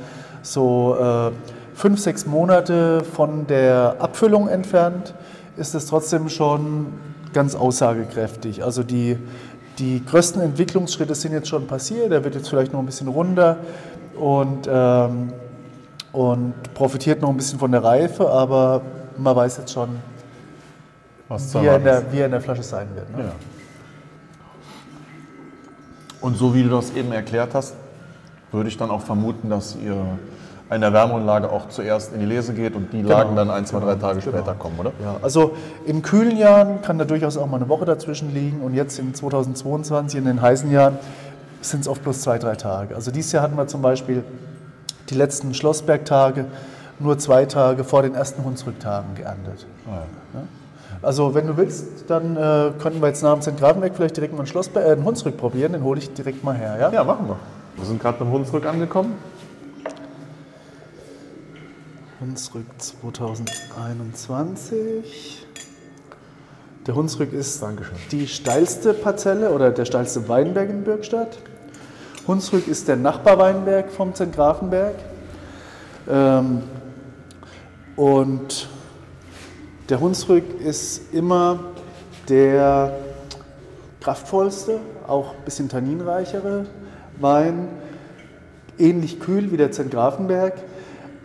so 0.43 0.97
äh, 1.01 1.31
fünf, 1.75 2.01
sechs 2.01 2.27
Monate 2.27 3.03
von 3.03 3.47
der 3.47 3.97
Abfüllung 3.99 4.49
entfernt, 4.49 5.15
ist 5.57 5.75
es 5.75 5.87
trotzdem 5.87 6.29
schon 6.29 6.87
ganz 7.33 7.55
aussagekräftig. 7.55 8.63
Also 8.63 8.83
die, 8.83 9.19
die 9.79 10.05
größten 10.05 10.43
Entwicklungsschritte 10.43 11.15
sind 11.15 11.33
jetzt 11.33 11.49
schon 11.49 11.67
passiert, 11.67 12.13
er 12.13 12.25
wird 12.25 12.35
jetzt 12.35 12.49
vielleicht 12.49 12.73
noch 12.73 12.81
ein 12.81 12.87
bisschen 12.87 13.09
runder 13.09 13.57
und, 14.19 14.69
ähm, 14.71 15.33
und 16.15 16.55
profitiert 16.75 17.21
noch 17.21 17.29
ein 17.29 17.37
bisschen 17.37 17.59
von 17.59 17.73
der 17.73 17.83
Reife, 17.83 18.31
aber 18.31 18.83
man 19.19 19.35
weiß 19.35 19.59
jetzt 19.59 19.73
schon, 19.73 19.89
wie 21.29 21.67
er, 21.67 21.79
der, 21.81 22.13
wie, 22.13 22.21
er 22.21 22.27
in 22.27 22.31
der, 22.31 22.41
Flasche 22.41 22.63
sein 22.63 22.87
wird. 22.95 23.11
Ne? 23.17 23.25
Ja. 23.25 23.33
Und 26.21 26.37
so 26.37 26.55
wie 26.55 26.63
du 26.63 26.71
das 26.71 26.93
eben 26.93 27.11
erklärt 27.13 27.55
hast, 27.55 27.75
würde 28.53 28.69
ich 28.69 28.77
dann 28.77 28.91
auch 28.91 29.03
vermuten, 29.03 29.51
dass 29.51 29.77
ihr 29.77 29.97
eine 30.71 30.93
Wärmeanlage 30.93 31.51
auch 31.51 31.69
zuerst 31.69 32.13
in 32.15 32.21
die 32.21 32.27
Lese 32.27 32.55
geht 32.55 32.77
und 32.77 32.93
die 32.93 33.03
genau. 33.03 33.11
Lagen 33.11 33.35
dann 33.35 33.51
ein, 33.51 33.67
zwei, 33.67 33.81
drei 33.81 33.97
Tage 33.97 34.21
genau. 34.21 34.37
später 34.37 34.55
kommen, 34.55 34.79
oder? 34.79 34.93
Ja, 35.03 35.17
also 35.21 35.57
in 35.85 36.03
kühlen 36.03 36.37
Jahren 36.37 36.81
kann 36.81 36.97
da 36.97 37.05
durchaus 37.05 37.37
auch 37.37 37.49
mal 37.49 37.57
eine 37.57 37.69
Woche 37.69 37.85
dazwischen 37.87 38.33
liegen 38.33 38.61
und 38.61 38.75
jetzt 38.75 38.99
in 39.01 39.15
2022, 39.15 40.19
in 40.19 40.27
den 40.27 40.41
heißen 40.41 40.71
Jahren, 40.71 40.99
sind 41.61 41.81
es 41.81 41.89
oft 41.89 42.05
bloß 42.05 42.21
zwei, 42.21 42.39
drei 42.39 42.55
Tage. 42.55 42.95
Also 42.95 43.11
dieses 43.11 43.33
Jahr 43.33 43.43
hatten 43.43 43.57
wir 43.57 43.67
zum 43.67 43.83
Beispiel 43.83 44.23
die 45.11 45.15
letzten 45.15 45.55
Schlossbergtage 45.55 46.47
nur 46.99 47.19
zwei 47.19 47.45
Tage 47.45 47.85
vor 47.85 48.03
den 48.03 48.15
ersten 48.15 48.43
Hunsrücktagen 48.45 49.15
geerntet. 49.15 49.67
Ah, 49.87 50.03
ja. 50.35 50.43
Also 51.03 51.35
wenn 51.35 51.47
du 51.47 51.57
willst, 51.57 52.09
dann 52.09 52.37
äh, 52.37 52.71
könnten 52.79 53.01
wir 53.03 53.09
jetzt 53.09 53.23
nach 53.23 53.35
dem 53.35 53.43
Zentralweg 53.43 53.95
vielleicht 53.95 54.17
direkt 54.17 54.33
mal 54.33 54.41
einen, 54.41 54.47
Schlossberg, 54.47 54.87
äh, 54.87 54.93
einen 54.93 55.05
Hunsrück 55.05 55.37
probieren, 55.37 55.73
den 55.73 55.83
hole 55.83 55.99
ich 55.99 56.15
direkt 56.15 56.43
mal 56.45 56.57
her. 56.57 56.79
Ja, 56.81 56.91
ja 56.91 57.05
machen 57.05 57.29
wir. 57.29 57.37
Wir 57.77 57.85
sind 57.85 58.01
gerade 58.01 58.19
beim 58.19 58.31
Hunsrück 58.31 58.65
angekommen. 58.65 59.15
Hunsrück 62.21 62.67
2021. 62.79 65.47
Der 66.87 66.95
Hunsrück 66.95 67.33
ist 67.33 67.61
Dankeschön. 67.63 67.97
die 68.13 68.29
steilste 68.29 68.95
Parzelle 68.95 69.51
oder 69.51 69.71
der 69.71 69.85
steilste 69.85 70.27
Weinberg 70.29 70.71
in 70.71 70.85
Bürgstadt. 70.85 71.39
Hunsrück 72.27 72.69
ist 72.69 72.89
der 72.89 72.97
Nachbarweinberg 72.97 73.91
vom 73.91 74.15
Zentgrafenberg. 74.15 74.95
Ähm, 76.09 76.63
und 77.97 78.69
der 79.89 80.01
Hunsrück 80.01 80.61
ist 80.61 81.13
immer 81.13 81.61
der 82.29 82.97
kraftvollste, 84.01 84.81
auch 85.07 85.31
ein 85.31 85.45
bisschen 85.45 85.69
tanninreichere 85.69 86.67
Wein, 87.21 87.69
ähnlich 88.79 89.21
kühl 89.21 89.53
wie 89.53 89.57
der 89.57 89.71
Zentgrafenberg 89.71 90.55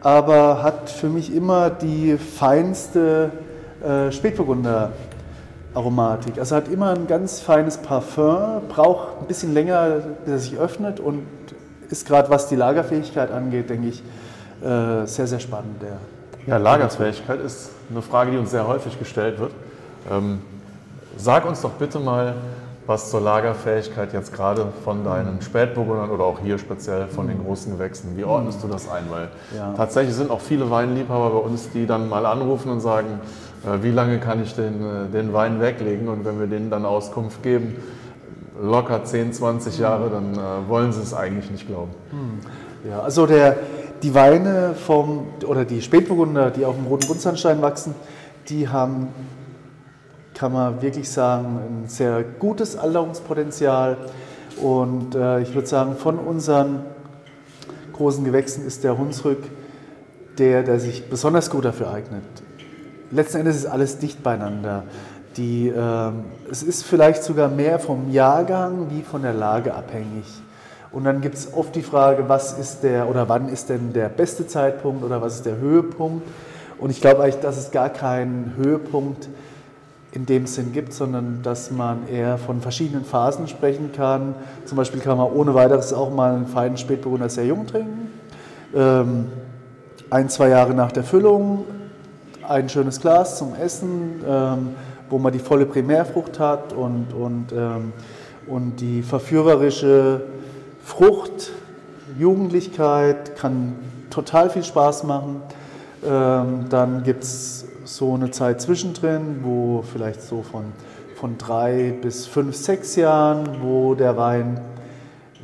aber 0.01 0.63
hat 0.63 0.89
für 0.89 1.09
mich 1.09 1.33
immer 1.33 1.69
die 1.69 2.17
feinste 2.17 3.31
äh, 3.83 4.11
Spätburgunder 4.11 4.93
Aromatik. 5.73 6.39
Also 6.39 6.55
hat 6.55 6.67
immer 6.67 6.91
ein 6.91 7.07
ganz 7.07 7.41
feines 7.41 7.77
Parfum, 7.77 8.61
braucht 8.69 9.21
ein 9.21 9.27
bisschen 9.27 9.53
länger, 9.53 10.01
bis 10.25 10.33
er 10.33 10.39
sich 10.39 10.57
öffnet 10.57 10.99
und 10.99 11.25
ist 11.89 12.07
gerade 12.07 12.29
was 12.29 12.47
die 12.47 12.55
Lagerfähigkeit 12.55 13.31
angeht, 13.31 13.69
denke 13.69 13.87
ich, 13.89 14.03
äh, 14.61 15.05
sehr, 15.05 15.27
sehr 15.27 15.39
spannend. 15.39 15.81
Der 15.81 15.97
ja, 16.47 16.57
Lagerfähigkeit 16.57 17.39
ist 17.41 17.71
eine 17.89 18.01
Frage, 18.01 18.31
die 18.31 18.37
uns 18.37 18.51
sehr 18.51 18.67
häufig 18.67 18.97
gestellt 18.97 19.39
wird. 19.39 19.51
Ähm, 20.09 20.41
sag 21.17 21.45
uns 21.45 21.61
doch 21.61 21.71
bitte 21.71 21.99
mal, 21.99 22.35
was 22.89 23.11
zur 23.11 23.21
Lagerfähigkeit 23.21 24.13
jetzt 24.13 24.33
gerade 24.33 24.65
von 24.83 25.03
deinen 25.03 25.43
Spätburgundern 25.43 26.09
oder 26.09 26.23
auch 26.23 26.39
hier 26.39 26.57
speziell 26.57 27.05
von 27.07 27.27
den 27.27 27.45
großen 27.45 27.71
Gewächsen, 27.71 28.17
wie 28.17 28.23
ordnest 28.23 28.63
du 28.63 28.67
das 28.67 28.89
ein? 28.89 29.03
Weil 29.11 29.27
ja. 29.55 29.73
tatsächlich 29.77 30.15
sind 30.15 30.31
auch 30.31 30.41
viele 30.41 30.71
Weinliebhaber 30.71 31.29
bei 31.29 31.37
uns, 31.37 31.69
die 31.69 31.85
dann 31.85 32.09
mal 32.09 32.25
anrufen 32.25 32.71
und 32.71 32.79
sagen, 32.79 33.19
äh, 33.63 33.83
wie 33.83 33.91
lange 33.91 34.17
kann 34.17 34.41
ich 34.41 34.55
den, 34.55 34.81
äh, 34.81 35.07
den 35.07 35.33
Wein 35.33 35.61
weglegen? 35.61 36.07
Und 36.07 36.25
wenn 36.25 36.39
wir 36.39 36.47
denen 36.47 36.71
dann 36.71 36.83
Auskunft 36.83 37.43
geben, 37.43 37.75
locker 38.59 39.03
10, 39.03 39.33
20 39.33 39.77
Jahre, 39.77 40.09
dann 40.09 40.33
äh, 40.33 40.67
wollen 40.67 40.91
sie 40.91 41.03
es 41.03 41.13
eigentlich 41.13 41.51
nicht 41.51 41.67
glauben. 41.67 41.91
Ja, 42.89 43.01
also 43.01 43.27
der, 43.27 43.55
die 44.01 44.15
Weine 44.15 44.73
vom, 44.73 45.27
oder 45.45 45.63
die 45.63 45.83
Spätburgunder, 45.83 46.49
die 46.49 46.65
auf 46.65 46.75
dem 46.75 46.87
roten 46.87 47.05
Buntsandstein 47.05 47.61
wachsen, 47.61 47.93
die 48.49 48.67
haben 48.67 49.09
kann 50.39 50.53
man 50.53 50.81
wirklich 50.81 51.09
sagen, 51.09 51.59
ein 51.83 51.89
sehr 51.89 52.23
gutes 52.23 52.77
Alterungspotenzial. 52.77 53.97
Und 54.61 55.13
äh, 55.13 55.41
ich 55.41 55.53
würde 55.53 55.67
sagen, 55.67 55.97
von 55.97 56.17
unseren 56.17 56.79
großen 57.91 58.23
Gewächsen 58.23 58.65
ist 58.65 58.85
der 58.85 58.97
Hunsrück 58.97 59.39
der, 60.37 60.63
der 60.63 60.79
sich 60.79 61.09
besonders 61.09 61.49
gut 61.49 61.65
dafür 61.65 61.91
eignet. 61.91 62.23
Letzten 63.11 63.39
Endes 63.39 63.57
ist 63.57 63.65
alles 63.65 63.97
dicht 63.97 64.23
beieinander. 64.23 64.83
Die, 65.35 65.67
äh, 65.67 66.11
es 66.49 66.63
ist 66.63 66.85
vielleicht 66.85 67.23
sogar 67.23 67.49
mehr 67.49 67.77
vom 67.77 68.09
Jahrgang 68.09 68.87
wie 68.91 69.01
von 69.01 69.23
der 69.23 69.33
Lage 69.33 69.73
abhängig. 69.73 70.25
Und 70.93 71.03
dann 71.03 71.19
gibt 71.19 71.35
es 71.35 71.53
oft 71.53 71.75
die 71.75 71.81
Frage, 71.81 72.29
was 72.29 72.57
ist 72.57 72.83
der 72.83 73.09
oder 73.09 73.27
wann 73.27 73.49
ist 73.49 73.67
denn 73.67 73.91
der 73.91 74.07
beste 74.07 74.47
Zeitpunkt 74.47 75.03
oder 75.03 75.21
was 75.21 75.35
ist 75.35 75.45
der 75.45 75.57
Höhepunkt? 75.57 76.25
Und 76.77 76.91
ich 76.91 77.01
glaube 77.01 77.23
eigentlich, 77.23 77.41
dass 77.41 77.57
es 77.57 77.71
gar 77.71 77.89
keinen 77.89 78.53
Höhepunkt 78.55 79.23
gibt 79.23 79.49
in 80.11 80.25
dem 80.25 80.47
Sinn 80.47 80.73
gibt, 80.73 80.93
sondern 80.93 81.41
dass 81.43 81.69
man 81.69 82.07
eher 82.07 82.37
von 82.37 82.61
verschiedenen 82.61 83.05
Phasen 83.05 83.47
sprechen 83.47 83.91
kann. 83.91 84.35
Zum 84.65 84.75
Beispiel 84.77 84.99
kann 84.99 85.17
man 85.17 85.31
ohne 85.31 85.53
weiteres 85.53 85.93
auch 85.93 86.11
mal 86.11 86.33
einen 86.33 86.47
feinen 86.47 86.77
Spätburgunder 86.77 87.29
sehr 87.29 87.45
jung 87.45 87.67
trinken. 87.67 88.11
Ähm, 88.73 89.27
ein, 90.09 90.29
zwei 90.29 90.49
Jahre 90.49 90.73
nach 90.73 90.91
der 90.91 91.03
Füllung, 91.03 91.65
ein 92.47 92.67
schönes 92.69 92.99
Glas 92.99 93.37
zum 93.37 93.53
Essen, 93.53 94.23
ähm, 94.27 94.69
wo 95.09 95.19
man 95.19 95.31
die 95.31 95.39
volle 95.39 95.67
Primärfrucht 95.67 96.39
hat 96.39 96.73
und, 96.73 97.13
und, 97.13 97.51
ähm, 97.51 97.93
und 98.47 98.77
die 98.77 99.03
verführerische 99.03 100.21
Frucht, 100.83 101.51
Jugendlichkeit 102.17 103.35
kann 103.35 103.75
total 104.09 104.49
viel 104.49 104.63
Spaß 104.63 105.03
machen. 105.03 105.41
Ähm, 106.03 106.65
dann 106.69 107.03
gibt 107.03 107.23
es 107.23 107.58
so 107.89 108.13
eine 108.13 108.29
Zeit 108.29 108.61
zwischendrin, 108.61 109.39
wo 109.41 109.81
vielleicht 109.81 110.21
so 110.21 110.43
von, 110.43 110.65
von 111.15 111.37
drei 111.39 111.95
bis 112.01 112.27
fünf, 112.27 112.55
sechs 112.55 112.95
Jahren, 112.95 113.61
wo 113.63 113.95
der 113.95 114.15
Wein 114.15 114.61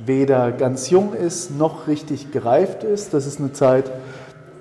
weder 0.06 0.52
ganz 0.52 0.92
jung 0.92 1.14
ist 1.14 1.58
noch 1.58 1.88
richtig 1.88 2.32
gereift 2.32 2.84
ist. 2.84 3.16
Das 3.16 3.26
ist 3.26 3.40
eine 3.40 3.52
Zeit, 3.54 3.92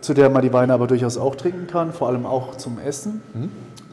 zu 0.00 0.14
der 0.14 0.30
man 0.30 0.40
die 0.40 0.52
Weine 0.52 0.72
aber 0.72 0.86
durchaus 0.86 1.18
auch 1.18 1.36
trinken 1.36 1.66
kann, 1.66 1.92
vor 1.92 2.08
allem 2.08 2.24
auch 2.24 2.56
zum 2.56 2.78
Essen. 2.78 3.20
Mhm. 3.34 3.50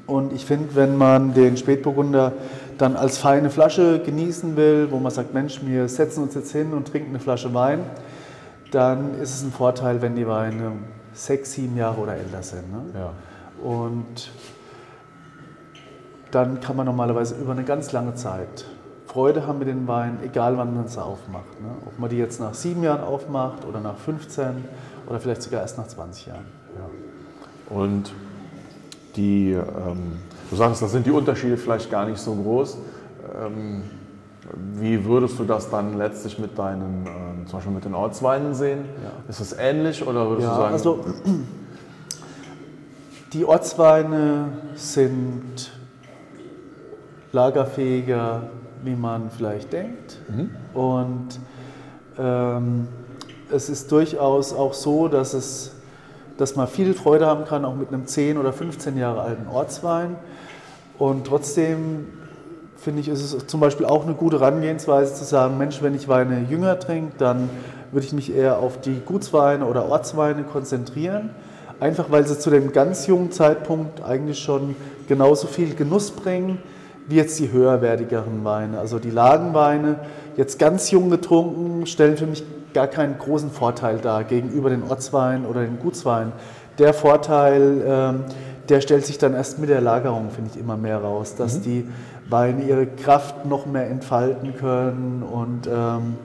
Und 0.08 0.34
ich 0.34 0.46
finde, 0.46 0.76
wenn 0.76 0.96
man 0.96 1.34
den 1.34 1.58
Spätburgunder 1.58 2.34
dann 2.78 2.96
als 2.96 3.18
feine 3.18 3.50
Flasche 3.50 4.00
genießen 4.00 4.56
will, 4.56 4.88
wo 4.90 5.00
man 5.00 5.12
sagt, 5.12 5.34
Mensch, 5.34 5.60
wir 5.66 5.90
setzen 5.90 6.24
uns 6.24 6.34
jetzt 6.34 6.52
hin 6.54 6.74
und 6.74 6.88
trinken 6.88 7.10
eine 7.10 7.20
Flasche 7.20 7.54
Wein, 7.54 7.80
dann 8.72 9.20
ist 9.20 9.36
es 9.36 9.44
ein 9.44 9.52
Vorteil, 9.52 10.02
wenn 10.02 10.16
die 10.16 10.28
Weine 10.28 10.72
sechs, 11.14 11.52
sieben 11.54 11.76
Jahre 11.76 12.00
oder 12.00 12.16
älter 12.16 12.42
sind. 12.42 12.72
Ne? 12.72 12.84
Ja. 12.94 13.12
Und 13.63 14.32
dann 16.32 16.60
kann 16.62 16.75
man 16.75 16.86
normalerweise 16.86 17.36
über 17.36 17.51
eine 17.51 17.63
ganz 17.63 17.91
lange 17.91 18.15
Zeit 18.15 18.65
Freude 19.06 19.46
haben 19.46 19.60
mit 19.60 19.68
den 19.68 19.88
Weinen, 19.89 20.20
egal 20.24 20.58
wann 20.58 20.74
man 20.74 20.88
sie 20.88 21.03
aufmacht. 21.03 21.60
Ne? 21.62 21.68
Ob 21.86 22.00
man 22.00 22.10
die 22.10 22.15
jetzt 22.18 22.39
nach 22.39 22.53
sieben 22.53 22.82
Jahren 22.82 23.03
aufmacht 23.03 23.65
oder 23.68 23.82
nach 23.82 23.98
15 23.98 24.46
oder 25.08 25.20
vielleicht 25.20 25.41
sogar 25.41 25.62
erst 25.62 25.77
nach 25.77 25.88
20 25.88 26.27
Jahren. 26.27 26.46
Ja. 26.77 27.75
Und 27.75 28.13
die, 29.18 29.51
ähm, 29.51 30.13
du 30.50 30.56
sagst, 30.56 30.82
da 30.82 30.88
sind 30.88 31.06
die 31.06 31.12
Unterschiede 31.12 31.58
vielleicht 31.58 31.91
gar 31.91 32.06
nicht 32.06 32.20
so 32.20 32.34
groß. 32.34 32.77
Ähm, 33.46 33.84
Wie 34.75 35.03
würdest 35.03 35.38
du 35.39 35.44
das 35.44 35.70
dann 35.70 35.98
letztlich 35.98 36.39
mit 36.39 36.58
deinen, 36.58 37.06
äh, 37.06 37.46
zum 37.48 37.60
Beispiel 37.60 37.74
mit 37.74 37.84
den 37.86 37.94
Ortsweinen 37.96 38.53
sehen? 38.53 38.86
Ja. 39.03 39.12
Ist 39.30 39.41
es 39.41 39.53
ähnlich 39.53 40.08
oder 40.08 40.30
würdest 40.30 40.48
Ja, 40.48 40.56
du 40.56 40.62
sagen? 40.62 40.74
also 40.74 41.06
die 43.34 43.46
Ortsweine 43.46 44.50
sind 44.76 45.72
lagerfähiger, 47.32 48.44
wie 48.84 48.96
man 48.96 49.30
vielleicht 49.30 49.72
denkt. 49.72 50.18
Und 50.74 51.40
ähm, 52.20 52.88
es 53.52 53.70
ist 53.70 53.92
durchaus 53.92 54.54
auch 54.54 54.74
so, 54.74 55.08
dass, 55.08 55.34
es, 55.34 55.76
dass 56.38 56.56
man 56.56 56.68
viel 56.68 56.94
Freude 56.94 57.26
haben 57.26 57.46
kann, 57.46 57.64
auch 57.64 57.76
mit 57.76 57.90
einem 57.90 58.06
10 58.06 58.38
oder 58.38 58.52
15 58.52 58.98
Jahre 58.98 59.22
alten 59.22 59.48
Ortswein. 59.48 60.18
Und 60.98 61.28
trotzdem 61.28 62.08
finde 62.76 63.02
ich, 63.02 63.08
ist 63.08 63.34
es 63.34 63.48
zum 63.48 63.60
Beispiel 63.60 63.86
auch 63.86 64.04
eine 64.04 64.14
gute 64.14 64.40
Herangehensweise 64.40 65.14
zu 65.14 65.24
sagen, 65.24 65.58
Mensch, 65.58 65.82
wenn 65.82 65.96
ich 65.96 66.08
Weine 66.08 66.46
jünger 66.50 66.80
trinke, 66.80 67.14
dann 67.18 67.50
würde 67.92 68.06
ich 68.06 68.14
mich 68.14 68.36
eher 68.36 68.60
auf 68.60 68.82
die 68.82 69.00
Gutsweine 69.06 69.66
oder 69.66 69.86
Ortsweine 69.88 70.44
konzentrieren. 70.44 71.30
Einfach 71.82 72.12
weil 72.12 72.28
sie 72.28 72.38
zu 72.38 72.52
dem 72.52 72.74
ganz 72.74 73.08
jungen 73.08 73.32
Zeitpunkt 73.32 74.04
eigentlich 74.04 74.38
schon 74.38 74.76
genauso 75.08 75.48
viel 75.48 75.74
Genuss 75.74 76.12
bringen 76.12 76.60
wie 77.08 77.16
jetzt 77.16 77.40
die 77.40 77.52
höherwertigeren 77.52 78.46
Weine. 78.46 78.78
Also 78.78 79.00
die 79.00 79.10
Lagenweine, 79.10 79.96
jetzt 80.38 80.60
ganz 80.60 80.92
jung 80.92 81.10
getrunken, 81.10 81.88
stellen 81.88 82.18
für 82.18 82.28
mich 82.28 82.44
gar 82.76 82.86
keinen 82.86 83.18
großen 83.18 83.50
Vorteil 83.50 83.98
dar 83.98 84.24
gegenüber 84.24 84.70
den 84.70 84.84
Ortsweinen 84.84 85.48
oder 85.48 85.62
den 85.62 85.80
Gutsweinen. 85.80 86.34
Der 86.78 86.94
Vorteil, 86.94 87.84
ähm, 87.84 88.24
der 88.70 88.82
stellt 88.82 89.08
sich 89.08 89.18
dann 89.18 89.34
erst 89.34 89.58
mit 89.58 89.72
der 89.72 89.82
Lagerung, 89.82 90.30
finde 90.30 90.52
ich, 90.54 90.60
immer 90.60 90.78
mehr 90.78 91.00
raus, 91.00 91.34
dass 91.36 91.62
die 91.62 91.88
Weine 92.30 92.64
ihre 92.64 92.86
Kraft 92.86 93.48
noch 93.48 93.66
mehr 93.66 93.90
entfalten 93.90 94.56
können 94.56 95.24
und, 95.24 95.68
ähm, 95.68 96.16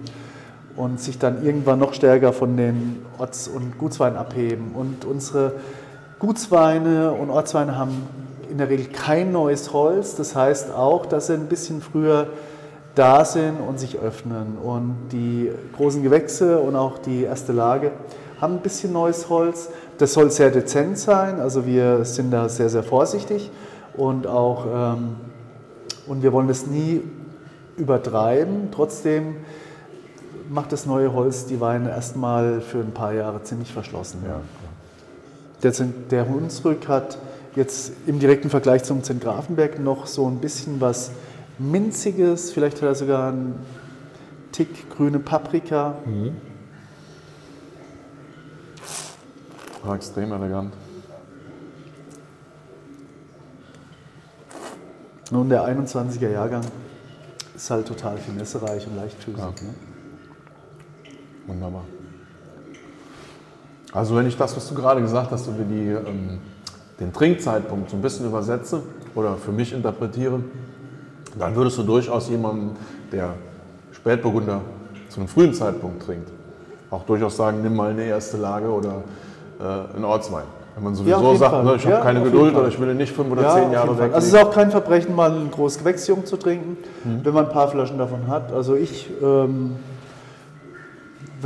und 0.76 1.00
sich 1.00 1.18
dann 1.18 1.44
irgendwann 1.44 1.78
noch 1.78 1.94
stärker 1.94 2.32
von 2.32 2.56
den 2.56 3.04
Orts- 3.18 3.48
und 3.48 3.78
Gutsweinen 3.78 4.16
abheben. 4.16 4.72
Und 4.74 5.04
unsere 5.04 5.54
Gutsweine 6.18 7.12
und 7.12 7.30
Ortsweine 7.30 7.76
haben 7.76 8.06
in 8.50 8.58
der 8.58 8.68
Regel 8.68 8.86
kein 8.86 9.32
neues 9.32 9.72
Holz. 9.72 10.14
Das 10.16 10.36
heißt 10.36 10.72
auch, 10.72 11.06
dass 11.06 11.28
sie 11.28 11.34
ein 11.34 11.46
bisschen 11.46 11.80
früher 11.80 12.28
da 12.94 13.24
sind 13.24 13.56
und 13.60 13.78
sich 13.78 13.98
öffnen. 13.98 14.58
Und 14.62 15.08
die 15.12 15.50
großen 15.76 16.02
Gewächse 16.02 16.58
und 16.58 16.76
auch 16.76 16.98
die 16.98 17.24
erste 17.24 17.52
Lage 17.52 17.92
haben 18.40 18.54
ein 18.54 18.60
bisschen 18.60 18.92
neues 18.92 19.28
Holz. 19.28 19.70
Das 19.98 20.12
soll 20.12 20.30
sehr 20.30 20.50
dezent 20.50 20.98
sein. 20.98 21.40
Also 21.40 21.66
wir 21.66 22.04
sind 22.04 22.30
da 22.30 22.48
sehr, 22.48 22.68
sehr 22.68 22.82
vorsichtig 22.82 23.50
und 23.96 24.26
auch 24.26 24.66
ähm, 24.66 25.16
und 26.06 26.22
wir 26.22 26.32
wollen 26.32 26.48
das 26.48 26.66
nie 26.66 27.02
übertreiben. 27.76 28.68
Trotzdem 28.72 29.36
macht 30.50 30.72
das 30.72 30.86
neue 30.86 31.12
Holz 31.12 31.46
die 31.46 31.60
Weine 31.60 31.90
erstmal 31.90 32.60
für 32.60 32.78
ein 32.78 32.92
paar 32.92 33.12
Jahre 33.12 33.42
ziemlich 33.42 33.72
verschlossen. 33.72 34.22
ja, 34.26 34.40
Der, 35.62 35.72
der 36.10 36.28
Hunsrück 36.28 36.88
hat 36.88 37.18
jetzt 37.54 37.92
im 38.06 38.18
direkten 38.18 38.50
Vergleich 38.50 38.84
zum 38.84 39.02
Zentgrafenberg 39.02 39.78
noch 39.80 40.06
so 40.06 40.28
ein 40.28 40.38
bisschen 40.38 40.80
was 40.80 41.10
Minziges, 41.58 42.52
vielleicht 42.52 42.76
hat 42.82 42.88
er 42.88 42.94
sogar 42.94 43.28
einen 43.28 43.54
Tick 44.52 44.90
grüne 44.90 45.18
Paprika. 45.18 45.94
war 49.86 49.94
extrem 49.94 50.32
elegant. 50.32 50.74
Nun, 55.30 55.48
der 55.48 55.66
21er 55.66 56.30
Jahrgang 56.30 56.62
ist 57.54 57.70
halt 57.70 57.88
total 57.88 58.16
finessereich 58.18 58.86
und 58.86 58.96
leichtfüßig. 58.96 59.38
Ja. 59.38 59.48
Ne? 59.48 59.74
Wunderbar. 61.46 61.84
Also 63.92 64.16
wenn 64.16 64.26
ich 64.26 64.36
das, 64.36 64.56
was 64.56 64.68
du 64.68 64.74
gerade 64.74 65.00
gesagt 65.00 65.30
hast, 65.30 65.46
über 65.46 65.62
die, 65.64 65.88
ähm, 65.90 66.38
den 67.00 67.12
Trinkzeitpunkt 67.12 67.90
so 67.90 67.96
ein 67.96 68.02
bisschen 68.02 68.26
übersetze 68.26 68.82
oder 69.14 69.36
für 69.36 69.52
mich 69.52 69.72
interpretiere, 69.72 70.40
dann 71.38 71.54
würdest 71.54 71.78
du 71.78 71.82
durchaus 71.82 72.28
jemandem, 72.28 72.70
der 73.12 73.34
Spätburgunder 73.92 74.60
zu 75.08 75.20
einem 75.20 75.28
frühen 75.28 75.54
Zeitpunkt 75.54 76.04
trinkt, 76.04 76.28
auch 76.90 77.04
durchaus 77.04 77.36
sagen, 77.36 77.62
nimm 77.62 77.76
mal 77.76 77.90
eine 77.90 78.04
erste 78.04 78.36
Lage 78.36 78.68
oder 78.68 79.02
äh, 79.60 79.94
einen 79.96 80.04
Ortswein. 80.04 80.44
Wenn 80.74 80.84
man 80.84 80.92
Ja, 80.92 80.98
sowieso 80.98 81.26
jeden 81.28 81.38
sagt, 81.38 81.64
ne, 81.64 81.74
ich 81.76 81.82
habe 81.86 81.94
Ja, 81.94 82.00
keine 82.02 82.22
Geduld 82.22 82.54
oder 82.54 82.68
ich 82.68 82.78
will 82.78 82.94
nicht 82.94 83.12
fünf 83.12 83.30
oder 83.30 83.42
Ja, 83.42 83.54
zehn 83.54 83.72
Jahre 83.72 83.96
weg. 83.98 84.12
Also 84.12 84.18
es 84.28 84.34
ist 84.34 84.38
auch 84.38 84.50
kein 84.52 84.70
Verbrechen, 84.70 85.14
mal 85.14 85.30
ein 85.30 85.50
großes 85.50 85.78
Gewächsjung 85.78 86.26
zu 86.26 86.36
trinken, 86.36 86.76
Mhm. 87.04 87.20
wenn 87.24 87.32
man 87.32 87.46
ein 87.46 87.52
paar 87.52 87.68
Flaschen 87.68 87.96
davon 87.96 88.26
hat. 88.28 88.52
Also 88.52 88.74
ich, 88.74 89.08
ähm, 89.22 89.76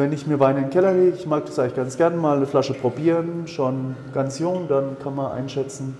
wenn 0.00 0.12
ich 0.12 0.26
mir 0.26 0.40
Wein 0.40 0.56
in 0.56 0.64
den 0.64 0.70
Keller 0.70 0.92
lege, 0.92 1.16
ich 1.16 1.26
mag 1.26 1.44
das 1.44 1.58
eigentlich 1.58 1.76
ganz 1.76 1.96
gerne 1.96 2.16
mal 2.16 2.38
eine 2.38 2.46
Flasche 2.46 2.72
probieren, 2.72 3.46
schon 3.46 3.94
ganz 4.14 4.38
jung, 4.38 4.66
dann 4.66 4.96
kann 5.02 5.14
man 5.14 5.30
einschätzen, 5.30 5.96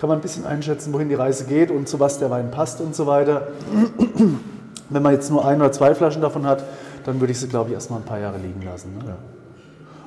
kann 0.00 0.08
man 0.08 0.18
ein 0.18 0.22
bisschen 0.22 0.46
einschätzen, 0.46 0.92
wohin 0.94 1.10
die 1.10 1.14
Reise 1.14 1.44
geht 1.44 1.70
und 1.70 1.86
zu 1.86 2.00
was 2.00 2.18
der 2.18 2.30
Wein 2.30 2.50
passt 2.50 2.80
und 2.80 2.96
so 2.96 3.06
weiter. 3.06 3.48
Wenn 4.88 5.02
man 5.02 5.12
jetzt 5.12 5.30
nur 5.30 5.46
ein 5.46 5.60
oder 5.60 5.70
zwei 5.70 5.94
Flaschen 5.94 6.22
davon 6.22 6.46
hat, 6.46 6.64
dann 7.04 7.20
würde 7.20 7.32
ich 7.32 7.38
sie, 7.38 7.46
glaube 7.46 7.68
ich, 7.68 7.74
erstmal 7.74 8.00
ein 8.00 8.06
paar 8.06 8.18
Jahre 8.18 8.38
liegen 8.38 8.62
lassen. 8.62 8.96
Ne? 9.04 9.14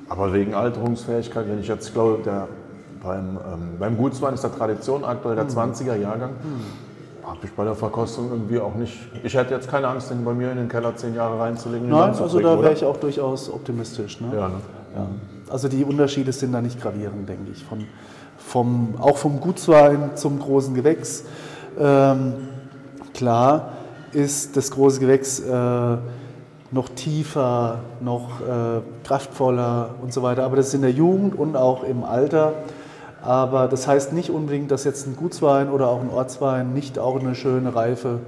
Aber 0.10 0.34
wegen 0.34 0.54
Alterungsfähigkeit, 0.56 1.48
wenn 1.48 1.60
ich 1.60 1.68
jetzt, 1.68 1.94
glaube, 1.94 2.22
der, 2.24 2.48
beim, 3.02 3.38
ähm, 3.38 3.78
beim 3.80 3.96
Gutswein 3.96 4.34
ist 4.34 4.44
der 4.44 4.54
Tradition 4.54 5.06
aktuell 5.06 5.36
der 5.36 5.48
20er 5.48 5.96
Jahrgang. 5.96 6.32
Habe 7.26 7.40
ich 7.44 7.52
bei 7.54 7.64
der 7.64 7.76
Verkostung 7.76 8.30
irgendwie 8.32 8.60
auch 8.60 8.76
nicht. 8.76 8.98
Ich 9.24 9.34
hätte 9.34 9.54
jetzt 9.54 9.70
keine 9.70 9.88
Angst, 9.88 10.10
den 10.12 10.26
bei 10.26 10.34
mir 10.34 10.52
in 10.52 10.58
den 10.58 10.68
Keller 10.68 10.96
zehn 10.96 11.16
Jahre 11.16 11.40
reinzulegen. 11.40 11.90
Nein, 11.90 12.14
also 12.14 12.40
da 12.40 12.62
wäre 12.62 12.74
ich 12.74 12.84
auch 12.84 12.98
durchaus 12.98 13.50
optimistisch. 13.50 14.20
Ne? 14.20 14.28
Ja, 14.36 14.48
ne? 14.50 14.56
Ja. 14.96 15.08
Also 15.50 15.70
die 15.70 15.86
Unterschiede 15.86 16.34
sind 16.34 16.52
da 16.52 16.62
nicht 16.62 16.82
gravierend, 16.82 17.28
denke 17.30 17.52
ich. 17.52 17.64
Von, 17.64 17.86
vom, 18.38 18.96
auch 19.00 19.18
vom 19.18 19.40
Gutswein 19.40 20.12
zum 20.16 20.40
großen 20.40 20.74
Gewächs. 20.74 21.24
Ähm, 21.80 22.34
klar 23.14 23.74
ist 24.12 24.58
das 24.58 24.70
große 24.72 25.00
Gewächs 25.00 25.40
äh, 25.40 25.98
noch 26.72 26.90
tiefer, 26.90 27.80
noch 28.02 28.42
äh, 28.42 28.82
kraftvoller 29.04 29.96
und 30.02 30.12
so 30.12 30.24
weiter. 30.24 30.44
Aber 30.44 30.58
das 30.58 30.68
ist 30.68 30.74
in 30.74 30.82
der 30.82 30.92
Jugend 30.92 31.38
und 31.38 31.56
auch 31.56 31.84
im 31.84 32.04
Alter. 32.04 32.54
Aber 33.24 33.68
das 33.68 33.88
heißt 33.88 34.12
nicht 34.14 34.30
unbedingt, 34.30 34.70
dass 34.72 34.84
jetzt 34.84 35.08
ein 35.08 35.16
Gutswein 35.16 35.70
oder 35.70 35.88
auch 35.88 36.02
ein 36.02 36.10
Ortswein 36.10 36.74
nicht 36.74 37.00
auch 37.00 37.20
eine 37.20 37.36
schöne 37.36 37.74
reife 37.74 38.20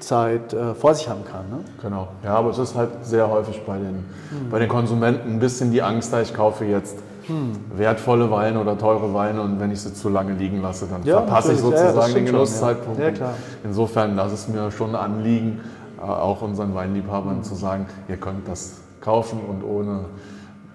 Zeit 0.00 0.52
äh, 0.52 0.74
vor 0.74 0.94
sich 0.94 1.08
haben 1.08 1.24
kann. 1.24 1.48
Ne? 1.50 1.58
Genau. 1.82 2.08
Ja, 2.24 2.34
aber 2.34 2.50
es 2.50 2.58
ist 2.58 2.74
halt 2.74 2.90
sehr 3.02 3.28
häufig 3.30 3.62
bei 3.66 3.76
den, 3.78 4.04
Hm. 4.30 4.50
bei 4.50 4.58
den 4.58 4.68
Konsumenten 4.68 5.30
ein 5.32 5.38
bisschen 5.38 5.70
die 5.72 5.82
Angst 5.82 6.12
da, 6.12 6.20
ich 6.20 6.34
kaufe 6.34 6.64
jetzt 6.64 6.98
Hm. 7.26 7.52
wertvolle 7.76 8.30
Weine 8.30 8.60
oder 8.60 8.78
teure 8.78 9.12
Weine 9.12 9.40
und 9.42 9.58
wenn 9.58 9.70
ich 9.72 9.80
sie 9.80 9.92
zu 9.92 10.08
lange 10.08 10.32
liegen 10.34 10.62
lasse, 10.62 10.86
dann 10.90 11.02
Ja, 11.04 11.16
verpasse 11.18 11.52
ich 11.52 11.58
natürlich. 11.58 11.80
Ja, 11.80 11.86
sozusagen 11.92 12.14
den 12.14 12.26
Genusszeitpunkt. 12.26 13.00
ja. 13.00 13.34
Insofern, 13.64 14.16
das 14.16 14.32
ist 14.32 14.48
mir 14.48 14.70
schon 14.70 14.90
ein 14.90 14.96
Anliegen, 14.96 15.60
äh, 15.98 16.02
auch 16.02 16.42
unseren 16.42 16.74
Weinliebhabern 16.74 17.42
zu 17.42 17.54
sagen, 17.54 17.86
ihr 18.08 18.16
könnt 18.16 18.46
das 18.48 18.74
kaufen 19.00 19.40
und 19.48 19.64
ohne 19.64 20.04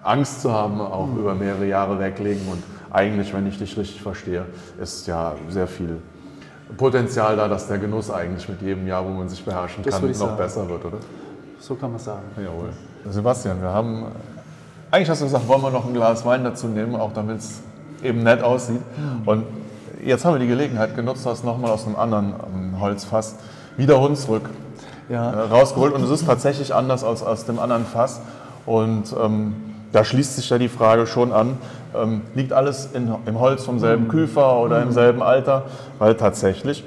Angst 0.02 0.42
zu 0.42 0.52
haben, 0.52 0.80
auch 0.80 1.06
Hm. 1.06 1.18
über 1.20 1.34
mehrere 1.34 1.64
Jahre 1.66 1.98
weglegen. 1.98 2.42
Und 2.50 2.62
eigentlich, 2.92 3.32
wenn 3.32 3.46
ich 3.46 3.58
dich 3.58 3.76
richtig 3.76 4.02
verstehe, 4.02 4.44
ist 4.80 5.06
ja 5.06 5.34
sehr 5.48 5.66
viel 5.66 5.96
Potenzial 6.76 7.36
da, 7.36 7.48
dass 7.48 7.66
der 7.68 7.78
Genuss 7.78 8.10
eigentlich 8.10 8.48
mit 8.48 8.62
jedem 8.62 8.86
Jahr, 8.86 9.04
wo 9.04 9.10
man 9.10 9.28
sich 9.28 9.44
beherrschen 9.44 9.82
Das 9.82 9.98
kann, 9.98 10.08
noch 10.08 10.14
sagen. 10.14 10.36
besser 10.36 10.68
wird, 10.68 10.84
oder? 10.84 10.98
So 11.58 11.74
kann 11.74 11.90
man 11.90 12.00
sagen. 12.00 12.22
Jawohl. 12.36 12.70
Sebastian, 13.10 13.60
wir 13.60 13.68
haben. 13.70 14.06
Eigentlich 14.90 15.08
hast 15.10 15.20
du 15.22 15.24
gesagt, 15.26 15.48
wollen 15.48 15.62
wir 15.62 15.70
noch 15.70 15.86
ein 15.86 15.94
Glas 15.94 16.24
Wein 16.24 16.44
dazu 16.44 16.66
nehmen, 16.66 16.94
auch 16.96 17.12
damit 17.14 17.38
es 17.38 17.60
eben 18.02 18.22
nett 18.22 18.42
aussieht. 18.42 18.80
Und 19.24 19.44
jetzt 20.04 20.24
haben 20.24 20.34
wir 20.34 20.40
die 20.40 20.46
Gelegenheit 20.48 20.94
genutzt, 20.94 21.24
hast 21.24 21.44
nochmal 21.44 21.70
aus 21.70 21.86
einem 21.86 21.96
anderen 21.96 22.34
ähm, 22.54 22.80
Holzfass 22.80 23.36
wieder 23.76 24.00
Hunsrück 24.00 24.42
äh, 25.08 25.14
Ja. 25.14 25.30
rausgeholt. 25.30 25.94
Und 25.94 26.02
es 26.04 26.10
ist 26.10 26.26
tatsächlich 26.26 26.74
anders 26.74 27.04
als 27.04 27.22
aus 27.22 27.46
dem 27.46 27.58
anderen 27.58 27.86
Fass. 27.86 28.20
Und 28.66 29.14
ähm, 29.18 29.54
da 29.92 30.04
schließt 30.04 30.36
sich 30.36 30.50
ja 30.50 30.58
die 30.58 30.68
Frage 30.68 31.06
schon 31.06 31.32
an, 31.32 31.56
ähm, 31.94 32.22
liegt 32.34 32.52
alles 32.52 32.88
in, 32.94 33.12
im 33.26 33.38
Holz 33.40 33.64
vom 33.64 33.76
Mhm. 33.76 33.80
selben 33.80 34.08
Küfer 34.08 34.60
oder 34.60 34.82
im 34.82 34.92
selben 34.92 35.22
Alter? 35.22 35.64
Weil 35.98 36.14
tatsächlich 36.16 36.84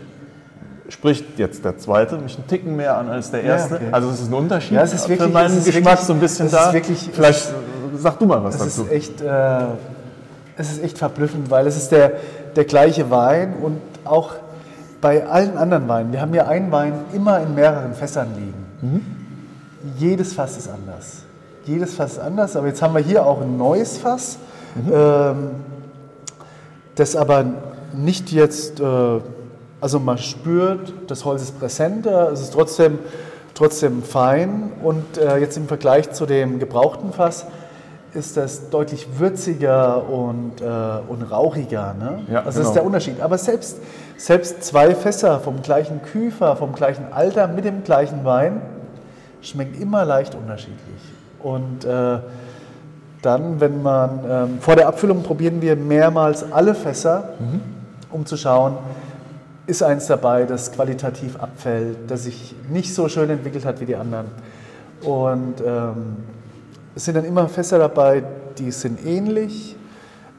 spricht 0.89 1.39
jetzt 1.39 1.65
der 1.65 1.77
zweite 1.77 2.17
mich 2.17 2.35
einen 2.37 2.47
Ticken 2.47 2.75
mehr 2.75 2.97
an 2.97 3.09
als 3.09 3.31
der 3.31 3.41
Ja, 3.43 3.53
erste. 3.53 3.75
okay. 3.75 3.85
Also 3.91 4.09
es 4.09 4.21
ist 4.21 4.27
ein 4.29 4.33
Unterschied 4.35 4.73
Ja, 4.73 4.83
es 4.83 4.93
ist 4.93 5.09
wirklich- 5.09 5.27
für 5.27 5.33
meinen 5.33 5.63
Geschmack 5.63 5.83
wirklich- 5.85 5.99
so 6.05 6.13
ein 6.13 6.19
bisschen 6.19 6.51
da. 6.51 6.73
wirklich- 6.73 7.09
Vielleicht 7.11 7.53
sag 7.97 8.19
du 8.19 8.25
mal 8.25 8.43
was 8.43 8.55
Es 8.55 8.61
dazu. 8.61 8.83
ist 8.83 8.91
echt, 8.91 9.21
äh, 9.21 9.59
es 10.57 10.71
ist 10.71 10.83
echt 10.83 10.97
verblüffend, 10.97 11.49
weil 11.49 11.65
es 11.65 11.75
ist 11.75 11.91
der, 11.91 12.11
der 12.55 12.65
gleiche 12.65 13.09
Wein 13.09 13.53
und 13.61 13.79
auch 14.05 14.33
bei 15.01 15.25
allen 15.25 15.57
anderen 15.57 15.87
Weinen. 15.87 16.11
Wir 16.13 16.21
haben 16.21 16.33
ja 16.33 16.45
einen 16.47 16.71
Wein 16.71 16.93
immer 17.13 17.39
in 17.41 17.53
mehreren 17.55 17.93
Fässern 17.93 18.27
liegen. 18.35 19.05
Jedes 19.97 20.33
Fass 20.33 20.57
ist 20.57 20.69
anders. 20.69 21.23
Jedes 21.65 21.93
Fass 21.95 22.13
ist 22.13 22.19
anders, 22.19 22.55
aber 22.55 22.67
jetzt 22.67 22.81
haben 22.81 22.93
wir 22.93 23.01
hier 23.01 23.25
auch 23.25 23.41
ein 23.41 23.57
neues 23.57 23.97
Fass, 23.97 24.37
ähm, 24.91 25.51
das 26.95 27.15
aber 27.15 27.45
nicht 27.93 28.31
jetzt 28.31 28.79
äh, 28.79 28.83
Also 29.81 29.99
man 29.99 30.17
spürt, 30.17 30.93
das 31.07 31.25
Holz 31.25 31.43
ist 31.43 31.59
präsenter, 31.59 32.31
es 32.31 32.41
ist 32.41 32.53
trotzdem, 32.53 32.99
trotzdem 33.53 34.03
fein 34.03 34.71
und 34.83 35.17
äh, 35.17 35.37
jetzt 35.37 35.57
im 35.57 35.67
Vergleich 35.67 36.11
zu 36.11 36.25
dem 36.25 36.59
gebrauchten 36.59 37.13
Fass 37.13 37.45
ist 38.15 38.37
das 38.37 38.69
deutlich 38.69 39.19
würziger 39.19 40.09
und, 40.09 40.61
äh, 40.61 40.65
und 41.07 41.23
rauchiger. 41.23 41.93
Ne? 41.93 42.23
Ja, 42.31 42.39
also 42.39 42.45
das 42.45 42.55
genau. 42.55 42.67
ist 42.67 42.73
der 42.73 42.85
Unterschied. 42.85 43.21
Aber 43.21 43.37
selbst, 43.37 43.79
selbst 44.17 44.63
zwei 44.63 44.95
Fässer 44.95 45.39
vom 45.41 45.61
gleichen 45.61 46.01
Küfer, 46.01 46.55
vom 46.55 46.73
gleichen 46.73 47.11
Alter, 47.11 47.47
mit 47.47 47.65
dem 47.65 47.83
gleichen 47.83 48.23
Wein, 48.23 48.61
schmecken 49.41 49.79
immer 49.81 50.05
leicht 50.05 50.33
unterschiedlich. 50.33 50.79
Und 51.43 51.83
äh, 51.85 52.19
dann, 53.25 53.59
wenn 53.59 53.81
man 53.81 54.19
ähm, 54.29 54.57
vor 54.59 54.75
der 54.75 54.87
Abfüllung 54.87 55.23
probieren 55.23 55.61
wir 55.61 55.75
mehrmals 55.75 56.51
alle 56.51 56.75
Fässer, 56.75 57.33
mhm. 57.39 57.61
um 58.11 58.25
zu 58.25 58.37
schauen, 58.37 58.77
ist 59.67 59.81
eins 59.81 60.07
dabei, 60.07 60.45
das 60.45 60.71
qualitativ 60.71 61.39
abfällt, 61.39 61.97
das 62.07 62.23
sich 62.23 62.55
nicht 62.69 62.93
so 62.93 63.09
schön 63.09 63.29
entwickelt 63.29 63.65
hat 63.65 63.81
wie 63.81 63.85
die 63.85 63.95
anderen. 63.95 64.27
Und 65.01 65.55
ähm, 65.65 66.17
es 66.95 67.05
sind 67.05 67.15
dann 67.15 67.25
immer 67.25 67.49
Fässer 67.49 67.79
dabei, 67.79 68.23
die 68.57 68.71
sind 68.71 69.03
ähnlich. 69.05 69.75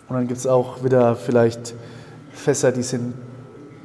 Und 0.08 0.16
dann 0.16 0.28
gibt 0.28 0.38
es 0.38 0.46
auch 0.46 0.84
wieder 0.84 1.16
vielleicht 1.16 1.74
Fässer, 2.32 2.70
die 2.70 2.82
sind 2.82 3.14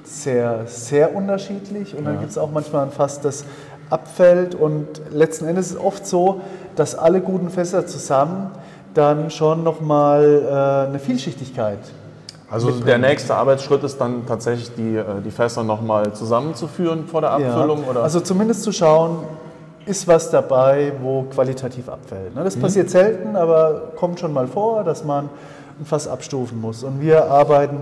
sehr, 0.04 0.68
sehr 0.68 1.16
unterschiedlich. 1.16 1.96
Und 1.96 2.06
dann 2.06 2.16
ja. 2.16 2.20
gibt 2.20 2.32
es 2.32 2.38
auch 2.38 2.52
manchmal 2.52 2.86
ein 2.86 2.92
Fass, 2.92 3.20
das 3.20 3.46
abfällt. 3.90 4.54
Und 4.54 5.02
letzten 5.12 5.48
Endes 5.48 5.68
ist 5.68 5.72
es 5.74 5.80
oft 5.80 6.06
so, 6.06 6.42
dass 6.76 6.96
alle 6.96 7.22
guten 7.22 7.50
Fässer 7.50 7.88
zusammen 7.88 8.52
dann 8.94 9.30
schon 9.30 9.64
nochmal 9.64 10.44
äh, 10.44 10.90
eine 10.90 11.00
Vielschichtigkeit 11.00 11.80
also 12.52 12.70
der 12.70 12.98
nächste 12.98 13.34
Arbeitsschritt 13.34 13.82
ist 13.86 14.00
dann 14.02 14.26
tatsächlich 14.26 14.76
die, 14.76 14.98
äh, 14.98 15.22
die 15.24 15.32
Fässer 15.32 15.64
nochmal 15.64 16.12
zusammenzuführen 16.12 17.08
vor 17.08 17.22
der 17.22 17.32
Abfüllung? 17.32 17.84
Ja. 17.84 17.90
Oder? 17.90 18.04
Also 18.04 18.20
zumindest 18.20 18.64
zu 18.64 18.74
schauen, 18.74 19.20
ist 19.86 20.06
was 20.06 20.30
dabei, 20.30 20.92
wo 21.02 21.24
qualitativ 21.24 21.88
abfällt. 21.88 22.36
Ne? 22.36 22.44
Das 22.44 22.58
mhm. 22.58 22.62
passiert 22.62 22.90
selten, 22.90 23.38
aber 23.38 23.94
kommt 23.96 24.20
schon 24.20 24.34
mal 24.34 24.48
vor, 24.48 24.84
dass 24.84 25.06
man 25.06 25.30
ein 25.80 25.86
Fass 25.86 26.10
abstufen 26.10 26.60
muss. 26.60 26.84
Und 26.84 27.00
wir 27.00 27.32
arbeiten 27.32 27.78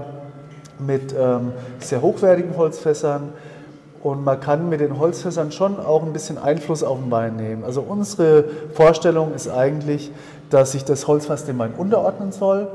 mit 0.77 1.15
ähm, 1.19 1.51
sehr 1.79 2.03
hochwertigen 2.03 2.55
Holzfässern 2.55 3.33
und 4.03 4.23
man 4.23 4.39
kann 4.39 4.69
mit 4.69 4.81
den 4.81 4.99
Holzfässern 4.99 5.51
schon 5.51 5.79
auch 5.79 6.03
ein 6.03 6.13
bisschen 6.13 6.37
Einfluss 6.37 6.83
auf 6.83 6.99
den 6.99 7.09
Wein 7.09 7.35
nehmen. 7.37 7.63
Also 7.63 7.81
unsere 7.81 8.45
Vorstellung 8.73 9.33
ist 9.33 9.49
eigentlich, 9.49 10.11
dass 10.49 10.71
sich 10.71 10.85
das 10.85 11.07
Holzfass 11.07 11.45
dem 11.45 11.59
Wein 11.59 11.73
unterordnen 11.77 12.31
soll. 12.31 12.67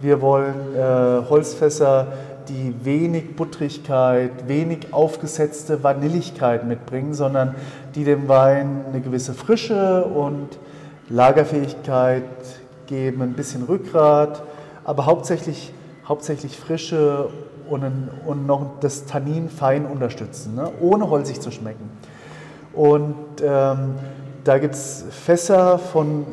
Wir 0.00 0.20
wollen 0.20 0.54
äh, 0.76 1.28
Holzfässer 1.28 2.08
die 2.48 2.74
wenig 2.84 3.36
Buttrigkeit, 3.36 4.48
wenig 4.48 4.92
aufgesetzte 4.92 5.82
Vanilligkeit 5.82 6.66
mitbringen, 6.66 7.14
sondern 7.14 7.54
die 7.94 8.04
dem 8.04 8.28
Wein 8.28 8.84
eine 8.88 9.00
gewisse 9.00 9.32
Frische 9.34 10.04
und 10.04 10.58
Lagerfähigkeit 11.08 12.24
geben, 12.86 13.22
ein 13.22 13.32
bisschen 13.32 13.64
Rückgrat, 13.64 14.42
aber 14.84 15.06
hauptsächlich, 15.06 15.72
hauptsächlich 16.06 16.58
Frische 16.58 17.28
und, 17.68 17.82
ein, 17.82 18.10
und 18.26 18.46
noch 18.46 18.78
das 18.80 19.06
Tannin 19.06 19.48
fein 19.48 19.86
unterstützen, 19.86 20.54
ne? 20.54 20.70
ohne 20.80 21.08
holzig 21.08 21.40
zu 21.40 21.50
schmecken. 21.50 21.90
Und 22.74 23.16
ähm, 23.42 23.94
da 24.42 24.58
gibt 24.58 24.74
es 24.74 25.06
Fässer 25.10 25.78
von 25.78 26.26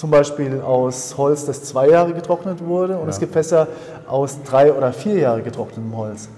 zum 0.00 0.10
Beispiel 0.10 0.62
aus 0.62 1.18
Holz, 1.18 1.44
das 1.44 1.62
zwei 1.62 1.90
Jahre 1.90 2.14
getrocknet 2.14 2.64
wurde 2.64 2.96
und 2.96 3.04
ja. 3.04 3.10
es 3.10 3.20
gibt 3.20 3.34
Fässer 3.34 3.68
aus 4.08 4.38
drei 4.44 4.72
oder 4.72 4.94
vier 4.94 5.18
Jahre 5.18 5.42
getrocknetem 5.42 5.94
Holz. 5.94 6.30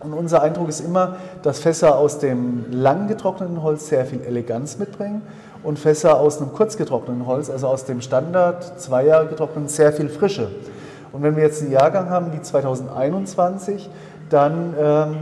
Und 0.00 0.14
unser 0.14 0.42
Eindruck 0.42 0.70
ist 0.70 0.80
immer, 0.80 1.16
dass 1.42 1.58
Fässer 1.58 1.98
aus 1.98 2.20
dem 2.20 2.64
lang 2.70 3.06
getrockneten 3.06 3.62
Holz 3.62 3.88
sehr 3.88 4.06
viel 4.06 4.22
Eleganz 4.22 4.78
mitbringen 4.78 5.20
und 5.62 5.78
Fässer 5.78 6.18
aus 6.18 6.40
einem 6.40 6.54
kurz 6.54 6.78
getrockneten 6.78 7.26
Holz, 7.26 7.50
also 7.50 7.66
aus 7.66 7.84
dem 7.84 8.00
Standard 8.00 8.80
zwei 8.80 9.04
Jahre 9.04 9.26
getrockneten, 9.26 9.68
sehr 9.68 9.92
viel 9.92 10.08
Frische. 10.08 10.48
Und 11.12 11.22
wenn 11.22 11.36
wir 11.36 11.42
jetzt 11.42 11.60
einen 11.60 11.72
Jahrgang 11.72 12.08
haben 12.08 12.32
wie 12.32 12.40
2021, 12.40 13.90
dann 14.30 14.74
ähm, 14.80 15.16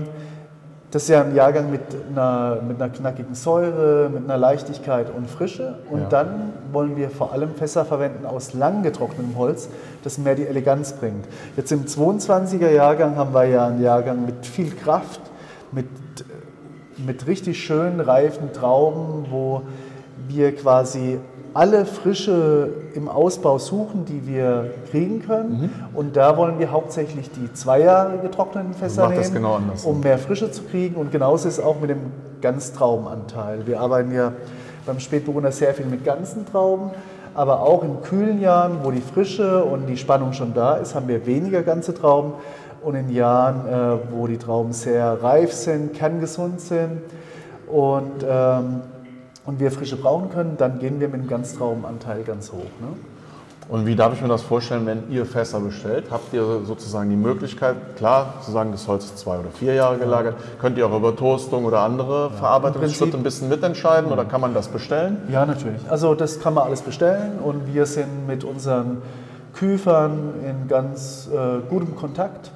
das 0.95 1.03
ist 1.03 1.09
ja 1.09 1.25
ein 1.25 1.35
Jahrgang 1.35 1.73
mit 1.73 1.81
einer, 2.09 2.63
mit 2.63 2.81
einer 2.81 2.89
knackigen 2.89 3.35
Säure, 3.35 4.09
mit 4.09 4.23
einer 4.23 4.39
Leichtigkeit 4.39 5.09
und 5.13 5.29
Frische. 5.29 5.81
Und 5.91 6.03
ja. 6.03 6.09
dann 6.09 6.53
wollen 6.71 6.97
wir 6.97 7.11
vor 7.11 7.33
allem 7.33 7.53
Fässer 7.57 7.85
verwenden 7.85 8.25
aus 8.25 8.55
lang 8.55 8.85
getrocknetem 8.85 9.37
Holz, 9.37 9.69
das 10.05 10.19
mehr 10.19 10.37
die 10.37 10.47
Eleganz 10.47 10.93
bringt. 10.93 11.25
Jetzt 11.57 11.73
im 11.73 11.87
22er 11.87 12.71
Jahrgang 12.71 13.17
haben 13.17 13.35
wir 13.35 13.45
ja 13.47 13.67
einen 13.67 13.83
Jahrgang 13.83 14.25
mit 14.25 14.47
viel 14.47 14.71
Kraft, 14.71 15.21
mit, 15.73 15.89
mit 17.05 17.27
richtig 17.27 17.61
schön 17.61 17.99
reifen 17.99 18.53
Trauben, 18.53 19.27
wo 19.31 19.63
wir 20.29 20.55
quasi 20.55 21.19
alle 21.55 21.87
Frische 21.87 22.69
im 22.95 23.09
Ausbau 23.09 23.59
suchen, 23.59 24.05
die 24.05 24.27
wir 24.27 24.73
kriegen 24.91 25.23
können. 25.23 25.61
Mhm. 25.63 25.71
Und 25.95 26.17
da 26.17 26.37
wollen 26.37 26.59
wir 26.59 26.73
hauptsächlich 26.73 27.31
die 27.31 27.53
zwei 27.55 27.81
Jahre 27.81 28.19
getrockneten 28.19 28.75
Fässer 28.75 29.09
nehmen, 29.09 29.33
genau 29.33 29.61
um 29.85 30.01
mehr 30.01 30.19
Frische 30.19 30.51
zu 30.51 30.65
kriegen. 30.65 30.97
Und 30.97 31.13
genauso 31.13 31.49
ist 31.49 31.59
es 31.59 31.65
auch 31.65 31.81
mit 31.81 31.91
dem 31.91 32.13
Ganztraubenanteil. 32.41 33.67
Wir 33.67 33.81
arbeiten 33.81 34.13
ja 34.13 34.33
beim 34.85 34.99
Spätburgunder 34.99 35.53
sehr 35.53 35.73
viel 35.75 35.87
mit 35.87 36.05
ganzen 36.05 36.45
Trauben. 36.45 36.91
Aber 37.35 37.63
auch 37.63 37.83
in 37.83 38.03
kühlen 38.03 38.41
Jahren, 38.41 38.79
wo 38.83 38.91
die 38.91 39.01
Frische 39.01 39.65
und 39.65 39.87
die 39.87 39.97
Spannung 39.97 40.33
schon 40.33 40.55
da 40.55 40.77
ist, 40.77 40.95
haben 40.95 41.09
wir 41.09 41.25
weniger 41.27 41.63
ganze 41.63 41.95
Trauben. 41.95 42.35
Und 42.83 42.97
in 42.97 43.11
Jahren, 43.11 43.67
äh, 43.67 43.99
wo 44.13 44.27
die 44.27 44.37
Trauben 44.39 44.73
sehr 44.73 45.23
reif 45.23 45.53
sind, 45.53 45.95
kerngesund 45.95 46.61
sind 46.61 47.01
und 47.67 48.25
ähm, 48.29 48.83
und 49.47 49.61
wir 49.61 49.71
frische 49.71 49.97
brauchen 49.97 50.31
können, 50.31 50.57
dann 50.57 50.79
gehen 50.79 51.01
wir 51.01 51.09
mit 51.09 51.21
dem 51.23 51.29
Ganztraubenanteil 51.29 52.23
ganz 52.25 52.53
hoch. 52.53 52.59
Ne? 52.81 52.89
Und 53.69 53.87
wie 53.87 53.97
darf 53.97 54.13
ich 54.13 54.21
mir 54.21 54.29
das 54.29 54.43
vorstellen, 54.43 54.85
wenn 54.85 55.11
ihr 55.11 55.25
Fässer 55.25 55.59
bestellt? 55.59 56.07
Habt 56.11 56.35
ihr 56.35 56.61
sozusagen 56.67 57.09
die 57.09 57.17
Möglichkeit, 57.17 57.77
klar 57.97 58.35
zu 58.45 58.51
sagen, 58.51 58.73
das 58.73 58.87
Holz 58.89 59.07
ist 59.07 59.19
zwei 59.19 59.39
oder 59.39 59.49
vier 59.51 59.73
Jahre 59.73 59.97
gelagert, 59.97 60.37
könnt 60.61 60.77
ihr 60.77 60.87
auch 60.87 60.97
über 60.97 61.17
Toastung 61.17 61.65
oder 61.65 61.81
andere 61.81 62.25
ja, 62.25 62.37
Verarbeitungsschritte 62.37 63.17
ein 63.17 63.23
bisschen 63.23 63.49
mitentscheiden 63.49 64.13
oder 64.13 64.27
kann 64.27 64.43
man 64.43 64.53
das 64.53 64.69
bestellen? 64.69 65.17
Ja, 65.31 65.47
natürlich. 65.47 65.81
Also 65.89 66.15
das 66.15 66.41
kann 66.41 66.53
man 66.53 66.65
alles 66.65 66.83
bestellen 66.83 67.39
und 67.43 67.73
wir 67.73 67.87
sind 67.87 68.27
mit 68.27 68.45
unseren 68.45 68.99
Küfern 69.55 70.35
in 70.47 70.69
ganz 70.69 71.31
äh, 71.33 71.61
gutem 71.71 71.97
Kontakt 71.97 72.51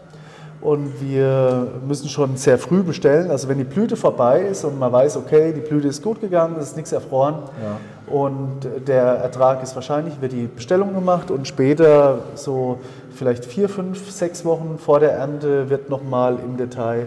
und 0.61 1.01
wir 1.01 1.69
müssen 1.87 2.09
schon 2.09 2.37
sehr 2.37 2.59
früh 2.59 2.83
bestellen. 2.83 3.31
Also 3.31 3.49
wenn 3.49 3.59
die 3.59 3.65
Blüte 3.65 3.97
vorbei 3.97 4.43
ist 4.43 4.65
und 4.65 4.79
man 4.79 4.93
weiß, 4.93 5.17
okay, 5.17 5.53
die 5.53 5.61
Blüte 5.61 5.89
ist 5.89 6.03
gut 6.03 6.21
gegangen, 6.21 6.57
es 6.59 6.71
ist 6.71 6.77
nichts 6.77 6.93
erfroren 6.93 7.37
ja. 7.63 8.13
und 8.13 8.61
der 8.87 9.05
Ertrag 9.05 9.63
ist 9.63 9.75
wahrscheinlich, 9.77 10.21
wird 10.21 10.33
die 10.33 10.47
Bestellung 10.47 10.95
gemacht 10.95 11.31
und 11.31 11.47
später, 11.47 12.19
so 12.35 12.79
vielleicht 13.15 13.45
vier, 13.45 13.69
fünf, 13.69 14.11
sechs 14.11 14.45
Wochen 14.45 14.79
vor 14.79 15.01
der 15.01 15.13
Ernte, 15.13 15.71
wird 15.71 15.91
nochmal 15.91 16.39
im 16.45 16.57
Detail 16.57 17.07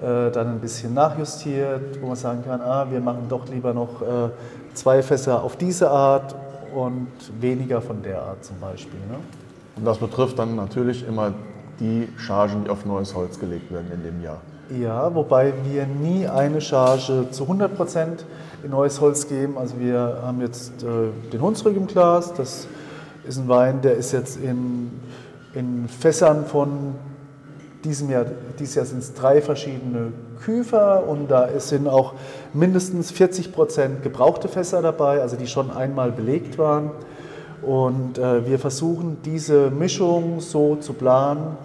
äh, 0.00 0.30
dann 0.30 0.48
ein 0.48 0.60
bisschen 0.60 0.94
nachjustiert, 0.94 2.00
wo 2.00 2.08
man 2.08 2.16
sagen 2.16 2.44
kann, 2.46 2.60
ah, 2.60 2.86
wir 2.90 3.00
machen 3.00 3.26
doch 3.28 3.48
lieber 3.48 3.74
noch 3.74 4.02
äh, 4.02 4.30
zwei 4.74 5.02
Fässer 5.02 5.42
auf 5.42 5.56
diese 5.56 5.90
Art 5.90 6.34
und 6.74 7.08
weniger 7.40 7.80
von 7.80 8.02
der 8.02 8.22
Art 8.22 8.44
zum 8.44 8.58
Beispiel. 8.60 9.00
Ne? 9.08 9.16
Und 9.76 9.84
das 9.84 9.98
betrifft 9.98 10.38
dann 10.38 10.54
natürlich 10.54 11.06
immer 11.06 11.32
die 11.80 12.08
Chargen, 12.16 12.64
die 12.64 12.70
auf 12.70 12.84
neues 12.84 13.14
Holz 13.14 13.38
gelegt 13.38 13.72
werden 13.72 13.90
in 13.92 14.02
dem 14.02 14.22
Jahr. 14.22 14.40
Ja, 14.70 15.14
wobei 15.14 15.52
wir 15.64 15.86
nie 15.86 16.26
eine 16.26 16.60
Charge 16.60 17.26
zu 17.30 17.42
100 17.42 17.76
Prozent 17.76 18.24
in 18.62 18.70
neues 18.70 19.00
Holz 19.00 19.28
geben. 19.28 19.58
Also 19.58 19.78
wir 19.78 20.20
haben 20.24 20.40
jetzt 20.40 20.82
äh, 20.82 21.30
den 21.32 21.42
Hunsrück 21.42 21.76
im 21.76 21.86
Glas. 21.86 22.32
Das 22.32 22.66
ist 23.26 23.38
ein 23.38 23.48
Wein, 23.48 23.82
der 23.82 23.94
ist 23.94 24.12
jetzt 24.12 24.38
in, 24.38 24.90
in 25.54 25.86
Fässern 25.88 26.46
von 26.46 26.94
diesem 27.84 28.10
Jahr. 28.10 28.24
Dieses 28.58 28.74
Jahr 28.74 28.86
sind 28.86 29.00
es 29.00 29.12
drei 29.12 29.42
verschiedene 29.42 30.12
Küfer 30.42 31.06
und 31.06 31.30
da 31.30 31.48
sind 31.58 31.86
auch 31.86 32.14
mindestens 32.54 33.10
40 33.10 33.52
Prozent 33.52 34.02
gebrauchte 34.02 34.48
Fässer 34.48 34.80
dabei, 34.80 35.20
also 35.20 35.36
die 35.36 35.46
schon 35.46 35.70
einmal 35.70 36.10
belegt 36.10 36.58
waren. 36.58 36.90
Und 37.66 38.18
äh, 38.18 38.46
wir 38.46 38.58
versuchen 38.58 39.18
diese 39.24 39.70
Mischung 39.70 40.40
so 40.40 40.76
zu 40.76 40.92
planen, 40.92 41.56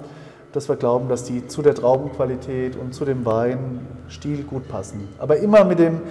dass 0.53 0.69
wir 0.69 0.75
glauben, 0.75 1.09
dass 1.09 1.23
die 1.25 1.47
zu 1.47 1.61
der 1.61 1.75
Traubenqualität 1.75 2.75
und 2.75 2.93
zu 2.93 3.05
dem 3.05 3.25
Weinstil 3.25 4.43
gut 4.43 4.67
passen. 4.67 5.07
Aber 5.19 5.37
immer 5.37 5.63
mit 5.63 5.79
dem 5.79 6.01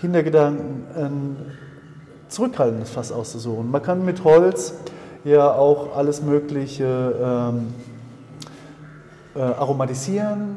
Hintergedanken, 0.00 0.84
ein 0.96 1.36
zurückhaltendes 2.28 2.90
Fass 2.90 3.12
auszusuchen. 3.12 3.70
Man 3.70 3.82
kann 3.82 4.04
mit 4.04 4.24
Holz 4.24 4.74
ja 5.24 5.52
auch 5.52 5.96
alles 5.96 6.20
Mögliche 6.22 7.14
ähm, 7.22 7.68
äh, 9.34 9.40
aromatisieren, 9.40 10.56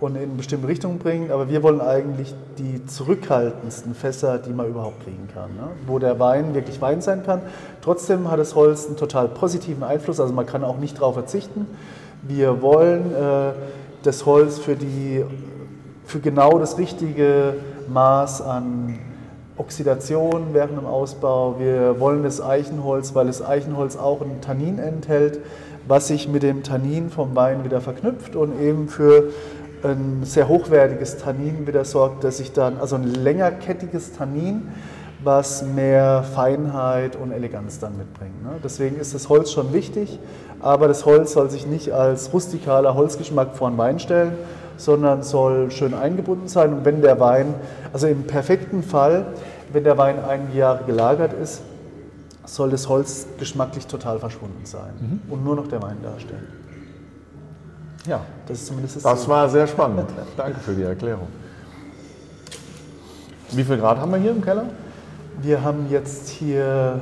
und 0.00 0.16
in 0.16 0.36
bestimmte 0.36 0.68
Richtungen 0.68 0.98
bringen. 0.98 1.30
Aber 1.30 1.48
wir 1.48 1.62
wollen 1.62 1.80
eigentlich 1.80 2.34
die 2.58 2.84
zurückhaltendsten 2.86 3.94
Fässer, 3.94 4.38
die 4.38 4.50
man 4.50 4.68
überhaupt 4.68 5.04
kriegen 5.04 5.28
kann. 5.32 5.50
Ne? 5.54 5.68
Wo 5.86 5.98
der 5.98 6.18
Wein 6.18 6.54
wirklich 6.54 6.80
Wein 6.80 7.00
sein 7.00 7.22
kann. 7.24 7.42
Trotzdem 7.82 8.30
hat 8.30 8.38
das 8.38 8.54
Holz 8.54 8.86
einen 8.86 8.96
total 8.96 9.28
positiven 9.28 9.82
Einfluss, 9.82 10.20
also 10.20 10.32
man 10.32 10.46
kann 10.46 10.64
auch 10.64 10.78
nicht 10.78 10.98
darauf 10.98 11.14
verzichten. 11.14 11.66
Wir 12.22 12.62
wollen 12.62 13.14
äh, 13.14 13.52
das 14.02 14.26
Holz 14.26 14.58
für, 14.58 14.76
die, 14.76 15.24
für 16.04 16.20
genau 16.20 16.58
das 16.58 16.78
richtige 16.78 17.54
Maß 17.88 18.42
an 18.42 18.98
Oxidation 19.56 20.48
während 20.52 20.78
dem 20.78 20.86
Ausbau. 20.86 21.56
Wir 21.58 22.00
wollen 22.00 22.22
das 22.22 22.40
Eichenholz, 22.40 23.14
weil 23.14 23.26
das 23.26 23.44
Eichenholz 23.46 23.96
auch 23.96 24.22
ein 24.22 24.40
Tannin 24.40 24.78
enthält, 24.78 25.40
was 25.86 26.08
sich 26.08 26.28
mit 26.28 26.42
dem 26.42 26.62
Tannin 26.62 27.10
vom 27.10 27.36
Wein 27.36 27.64
wieder 27.64 27.80
verknüpft 27.80 28.36
und 28.36 28.58
eben 28.60 28.88
für 28.88 29.24
ein 29.84 30.20
sehr 30.24 30.48
hochwertiges 30.48 31.18
Tannin 31.18 31.66
wieder 31.66 31.84
sorgt, 31.84 32.24
dass 32.24 32.38
sich 32.38 32.52
dann, 32.52 32.78
also 32.78 32.96
ein 32.96 33.04
längerkettiges 33.04 34.12
Tannin, 34.12 34.68
was 35.22 35.62
mehr 35.62 36.22
Feinheit 36.22 37.16
und 37.16 37.32
Eleganz 37.32 37.78
dann 37.78 37.96
mitbringt. 37.98 38.42
Ne? 38.42 38.52
Deswegen 38.64 38.98
ist 38.98 39.14
das 39.14 39.28
Holz 39.28 39.52
schon 39.52 39.72
wichtig, 39.72 40.18
aber 40.60 40.88
das 40.88 41.04
Holz 41.04 41.32
soll 41.32 41.50
sich 41.50 41.66
nicht 41.66 41.92
als 41.92 42.32
rustikaler 42.32 42.94
Holzgeschmack 42.94 43.54
vor 43.54 43.70
den 43.70 43.78
Wein 43.78 43.98
stellen, 43.98 44.32
sondern 44.76 45.22
soll 45.22 45.70
schön 45.70 45.92
eingebunden 45.94 46.48
sein. 46.48 46.72
Und 46.72 46.84
wenn 46.84 47.02
der 47.02 47.20
Wein, 47.20 47.54
also 47.92 48.06
im 48.06 48.24
perfekten 48.24 48.82
Fall, 48.82 49.26
wenn 49.72 49.84
der 49.84 49.98
Wein 49.98 50.16
einige 50.26 50.58
Jahre 50.58 50.84
gelagert 50.84 51.32
ist, 51.34 51.62
soll 52.46 52.70
das 52.70 52.88
Holz 52.88 53.26
geschmacklich 53.38 53.86
total 53.86 54.18
verschwunden 54.18 54.64
sein 54.64 54.92
mhm. 55.00 55.32
und 55.32 55.44
nur 55.44 55.54
noch 55.54 55.68
der 55.68 55.82
Wein 55.82 55.98
darstellen. 56.02 56.59
Ja, 58.06 58.20
das 58.46 58.58
ist 58.58 58.66
zumindest 58.66 58.96
das. 58.96 59.02
Das 59.02 59.28
war 59.28 59.48
sehr 59.48 59.66
spannend. 59.66 60.08
Danke 60.36 60.60
für 60.60 60.72
die 60.72 60.82
Erklärung. 60.82 61.28
Wie 63.50 63.64
viel 63.64 63.78
Grad 63.78 63.98
haben 63.98 64.12
wir 64.12 64.18
hier 64.18 64.30
im 64.30 64.42
Keller? 64.42 64.66
Wir 65.42 65.62
haben 65.62 65.86
jetzt 65.90 66.28
hier 66.28 67.00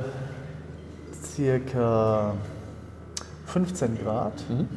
circa 1.23 2.33
15 3.45 3.99
Grad. 4.03 4.33
Mhm. 4.49 4.67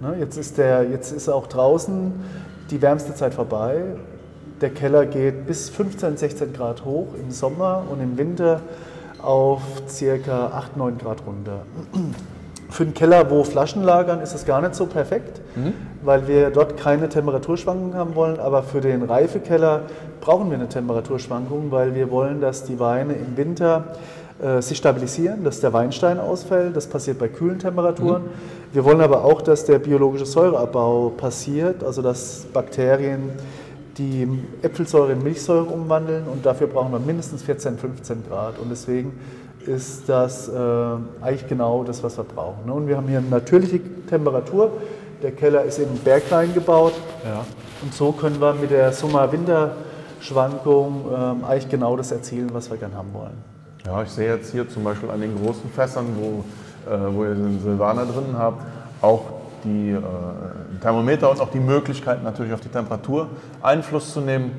Ne, 0.00 0.16
jetzt, 0.18 0.36
ist 0.36 0.58
der, 0.58 0.88
jetzt 0.88 1.12
ist 1.12 1.28
auch 1.28 1.46
draußen 1.46 2.12
die 2.70 2.82
wärmste 2.82 3.14
Zeit 3.14 3.34
vorbei. 3.34 3.82
Der 4.60 4.70
Keller 4.70 5.06
geht 5.06 5.46
bis 5.46 5.70
15, 5.70 6.16
16 6.16 6.52
Grad 6.52 6.84
hoch 6.84 7.08
im 7.20 7.30
Sommer 7.30 7.84
und 7.88 8.00
im 8.00 8.16
Winter 8.16 8.60
auf 9.20 9.62
circa 9.88 10.48
8, 10.48 10.76
9 10.76 10.98
Grad 10.98 11.26
runter. 11.26 11.62
Für 12.72 12.84
einen 12.84 12.94
Keller, 12.94 13.30
wo 13.30 13.44
Flaschen 13.44 13.82
lagern, 13.82 14.20
ist 14.20 14.34
es 14.34 14.46
gar 14.46 14.62
nicht 14.62 14.74
so 14.74 14.86
perfekt, 14.86 15.42
mhm. 15.56 15.74
weil 16.02 16.26
wir 16.26 16.48
dort 16.48 16.78
keine 16.78 17.10
Temperaturschwankungen 17.10 17.94
haben 17.94 18.14
wollen. 18.14 18.40
Aber 18.40 18.62
für 18.62 18.80
den 18.80 19.02
Reifekeller 19.02 19.82
brauchen 20.22 20.50
wir 20.50 20.56
eine 20.56 20.68
Temperaturschwankung, 20.68 21.70
weil 21.70 21.94
wir 21.94 22.10
wollen, 22.10 22.40
dass 22.40 22.64
die 22.64 22.80
Weine 22.80 23.12
im 23.12 23.36
Winter 23.36 23.84
äh, 24.42 24.62
sich 24.62 24.78
stabilisieren, 24.78 25.44
dass 25.44 25.60
der 25.60 25.74
Weinstein 25.74 26.18
ausfällt. 26.18 26.74
Das 26.74 26.86
passiert 26.86 27.18
bei 27.18 27.28
kühlen 27.28 27.58
Temperaturen. 27.58 28.22
Mhm. 28.22 28.28
Wir 28.72 28.84
wollen 28.84 29.02
aber 29.02 29.22
auch, 29.22 29.42
dass 29.42 29.66
der 29.66 29.78
biologische 29.78 30.24
Säureabbau 30.24 31.10
passiert, 31.10 31.84
also 31.84 32.00
dass 32.00 32.46
Bakterien 32.54 33.30
die 33.98 34.26
Äpfelsäure 34.62 35.12
in 35.12 35.22
Milchsäure 35.22 35.66
umwandeln 35.66 36.24
und 36.26 36.46
dafür 36.46 36.66
brauchen 36.66 36.92
wir 36.92 36.98
mindestens 36.98 37.42
14, 37.42 37.76
15 37.76 38.24
Grad. 38.28 38.58
Und 38.58 38.70
deswegen 38.70 39.12
ist 39.66 40.08
das 40.08 40.48
äh, 40.48 40.52
eigentlich 41.20 41.46
genau 41.48 41.84
das, 41.84 42.02
was 42.02 42.16
wir 42.16 42.24
brauchen. 42.24 42.66
Ne? 42.66 42.72
Und 42.72 42.88
wir 42.88 42.96
haben 42.96 43.08
hier 43.08 43.18
eine 43.18 43.28
natürliche 43.28 43.80
Temperatur. 44.06 44.72
Der 45.22 45.32
Keller 45.32 45.64
ist 45.64 45.78
eben 45.78 45.96
bergrein 45.98 46.52
gebaut. 46.52 46.94
Ja. 47.24 47.44
Und 47.82 47.94
so 47.94 48.12
können 48.12 48.40
wir 48.40 48.54
mit 48.54 48.70
der 48.70 48.92
Sommer-Winter-Schwankung 48.92 51.04
ähm, 51.14 51.44
eigentlich 51.44 51.68
genau 51.68 51.96
das 51.96 52.12
erzielen, 52.12 52.50
was 52.52 52.70
wir 52.70 52.76
gerne 52.76 52.96
haben 52.96 53.12
wollen. 53.12 53.52
Ja, 53.86 54.02
ich 54.02 54.10
sehe 54.10 54.34
jetzt 54.34 54.52
hier 54.52 54.68
zum 54.68 54.84
Beispiel 54.84 55.10
an 55.10 55.20
den 55.20 55.42
großen 55.42 55.68
Fässern, 55.70 56.06
wo, 56.16 56.44
äh, 56.90 56.98
wo 57.12 57.24
ihr 57.24 57.34
den 57.34 57.60
Silvaner 57.60 58.04
drin 58.04 58.36
habt, 58.38 58.62
auch 59.00 59.24
die 59.64 59.90
äh, 59.90 60.00
Thermometer 60.80 61.30
und 61.30 61.40
auch 61.40 61.50
die 61.50 61.60
Möglichkeit 61.60 62.22
natürlich 62.22 62.52
auf 62.52 62.60
die 62.60 62.68
Temperatur 62.68 63.28
Einfluss 63.60 64.12
zu 64.12 64.20
nehmen. 64.20 64.52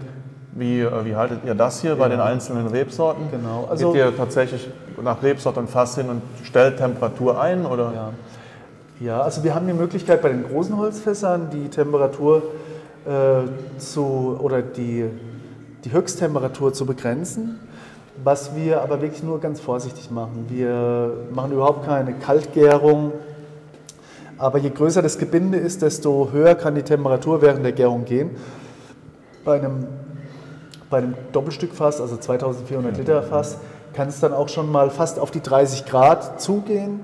Wie, 0.56 0.82
äh, 0.82 1.06
wie 1.06 1.16
haltet 1.16 1.40
ihr 1.46 1.56
das 1.56 1.82
hier 1.82 1.92
ja. 1.92 1.96
bei 1.96 2.10
den 2.10 2.20
einzelnen 2.20 2.68
Rebsorten? 2.68 3.30
Genau. 3.32 3.68
Also 3.70 3.92
Geht 3.92 4.02
ihr 4.02 4.18
tatsächlich 4.18 4.70
nach 5.04 5.22
Rebsort 5.22 5.58
und 5.58 5.70
Fass 5.70 5.96
hin 5.96 6.10
und 6.10 6.22
stellt 6.44 6.78
Temperatur 6.78 7.40
ein? 7.40 7.66
Oder? 7.66 7.94
Ja. 7.94 8.14
ja, 9.00 9.22
also 9.22 9.44
wir 9.44 9.54
haben 9.54 9.68
die 9.68 9.74
Möglichkeit 9.74 10.22
bei 10.22 10.30
den 10.30 10.44
großen 10.44 10.78
Holzfässern 10.78 11.50
die 11.52 11.70
Temperatur 11.70 12.44
äh, 13.06 13.80
zu 13.80 14.38
oder 14.42 14.62
die, 14.62 15.06
die 15.84 15.92
Höchsttemperatur 15.92 16.74
zu 16.74 16.86
begrenzen. 16.86 17.60
Was 18.24 18.56
wir 18.56 18.82
aber 18.82 19.02
wirklich 19.02 19.24
nur 19.24 19.40
ganz 19.40 19.60
vorsichtig 19.60 20.12
machen. 20.12 20.46
Wir 20.48 21.14
machen 21.34 21.52
überhaupt 21.52 21.86
keine 21.86 22.14
Kaltgärung. 22.14 23.12
Aber 24.38 24.58
je 24.60 24.70
größer 24.70 25.02
das 25.02 25.18
Gebinde 25.18 25.58
ist, 25.58 25.82
desto 25.82 26.30
höher 26.32 26.56
kann 26.56 26.76
die 26.76 26.84
Temperatur 26.84 27.42
während 27.42 27.66
der 27.66 27.72
Gärung 27.72 28.06
gehen. 28.06 28.32
Bei 29.44 29.56
einem, 29.56 29.88
bei 30.90 31.00
einem 31.00 31.16
Doppelstückfass, 31.32 32.02
also 32.02 32.18
2400 32.18 32.98
Liter 32.98 33.24
Fass, 33.24 33.58
kann 33.94 34.08
es 34.08 34.20
dann 34.20 34.34
auch 34.34 34.50
schon 34.50 34.72
mal 34.72 34.90
fast 34.90 35.20
auf 35.20 35.32
die 35.32 35.42
30 35.42 35.86
Grad 35.86 36.42
zugehen. 36.42 37.00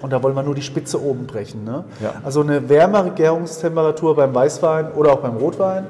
Und 0.00 0.12
da 0.12 0.22
wollen 0.22 0.36
wir 0.36 0.44
nur 0.44 0.54
die 0.54 0.62
Spitze 0.62 1.02
oben 1.02 1.26
brechen. 1.26 1.64
Ne? 1.64 1.84
Ja. 2.00 2.14
Also 2.24 2.40
eine 2.40 2.68
wärmere 2.68 3.10
Gärungstemperatur 3.10 4.14
beim 4.14 4.34
Weißwein 4.34 4.92
oder 4.92 5.12
auch 5.12 5.20
beim 5.20 5.36
Rotwein. 5.36 5.86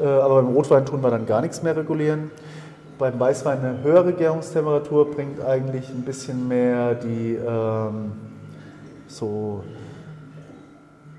Äh, 0.00 0.06
aber 0.06 0.42
beim 0.42 0.54
Rotwein 0.54 0.86
tun 0.86 1.02
wir 1.02 1.10
dann 1.10 1.26
gar 1.26 1.40
nichts 1.40 1.62
mehr 1.62 1.76
regulieren 1.76 2.30
beim 2.98 3.18
Weißwein 3.18 3.60
eine 3.60 3.82
höhere 3.82 4.12
Gärungstemperatur 4.12 5.12
bringt 5.12 5.40
eigentlich 5.40 5.88
ein 5.88 6.02
bisschen 6.02 6.48
mehr 6.48 6.94
die 6.94 7.34
ähm, 7.34 8.12
so 9.06 9.62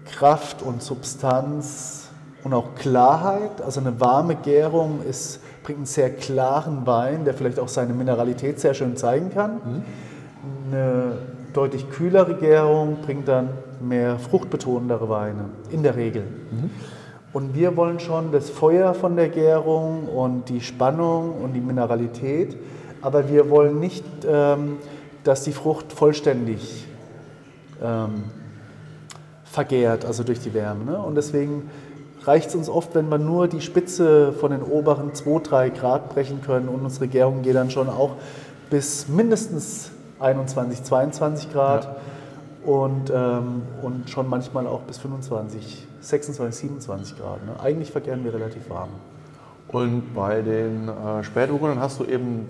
Kraft 0.05 0.61
und 0.61 0.83
Substanz 0.83 2.09
und 2.43 2.53
auch 2.53 2.75
Klarheit. 2.75 3.61
Also 3.63 3.79
eine 3.79 3.99
warme 3.99 4.35
Gärung 4.35 5.01
ist, 5.07 5.39
bringt 5.63 5.79
einen 5.79 5.85
sehr 5.85 6.09
klaren 6.09 6.85
Wein, 6.87 7.25
der 7.25 7.33
vielleicht 7.33 7.59
auch 7.59 7.67
seine 7.67 7.93
Mineralität 7.93 8.59
sehr 8.59 8.73
schön 8.73 8.97
zeigen 8.97 9.31
kann. 9.31 9.55
Mhm. 9.55 9.83
Eine 10.71 11.11
deutlich 11.53 11.89
kühlere 11.89 12.35
Gärung 12.35 12.97
bringt 13.01 13.27
dann 13.27 13.49
mehr 13.81 14.19
fruchtbetonendere 14.19 15.09
Weine, 15.09 15.45
in 15.71 15.83
der 15.83 15.95
Regel. 15.95 16.23
Mhm. 16.23 16.69
Und 17.31 17.53
wir 17.53 17.77
wollen 17.77 17.99
schon 17.99 18.31
das 18.31 18.49
Feuer 18.49 18.93
von 18.93 19.15
der 19.15 19.29
Gärung 19.29 20.07
und 20.07 20.49
die 20.49 20.61
Spannung 20.61 21.41
und 21.41 21.53
die 21.53 21.61
Mineralität, 21.61 22.57
aber 23.01 23.29
wir 23.29 23.49
wollen 23.49 23.79
nicht, 23.79 24.03
ähm, 24.27 24.77
dass 25.23 25.43
die 25.43 25.51
Frucht 25.51 25.93
vollständig 25.93 26.87
ähm, 27.83 28.23
vergärt, 29.43 30.05
also 30.05 30.23
durch 30.23 30.39
die 30.39 30.53
Wärme. 30.53 30.85
Ne? 30.85 30.97
Und 30.97 31.15
deswegen 31.15 31.69
reicht 32.23 32.49
es 32.49 32.55
uns 32.55 32.69
oft, 32.69 32.95
wenn 32.95 33.09
wir 33.09 33.17
nur 33.17 33.47
die 33.47 33.61
Spitze 33.61 34.33
von 34.33 34.51
den 34.51 34.61
oberen 34.61 35.11
2-3 35.11 35.69
Grad 35.69 36.09
brechen 36.09 36.41
können 36.41 36.69
und 36.69 36.83
unsere 36.83 37.07
Gärung 37.07 37.41
geht 37.41 37.55
dann 37.55 37.71
schon 37.71 37.89
auch 37.89 38.11
bis 38.69 39.07
mindestens 39.07 39.91
21, 40.19 40.83
22 40.83 41.51
Grad 41.51 41.83
ja. 41.85 42.71
und, 42.71 43.11
ähm, 43.13 43.61
und 43.81 44.09
schon 44.09 44.27
manchmal 44.27 44.67
auch 44.67 44.81
bis 44.81 44.97
25 44.97 45.61
Grad. 45.61 45.89
26, 46.01 46.69
27 46.69 47.17
Grad. 47.17 47.45
Ne? 47.45 47.59
Eigentlich 47.61 47.91
verkehren 47.91 48.23
wir 48.23 48.33
relativ 48.33 48.69
warm. 48.69 48.89
Und 49.67 50.13
bei 50.15 50.41
den 50.41 50.87
äh, 50.87 51.23
Spätburgundern 51.23 51.79
hast 51.79 51.99
du 51.99 52.05
eben 52.05 52.47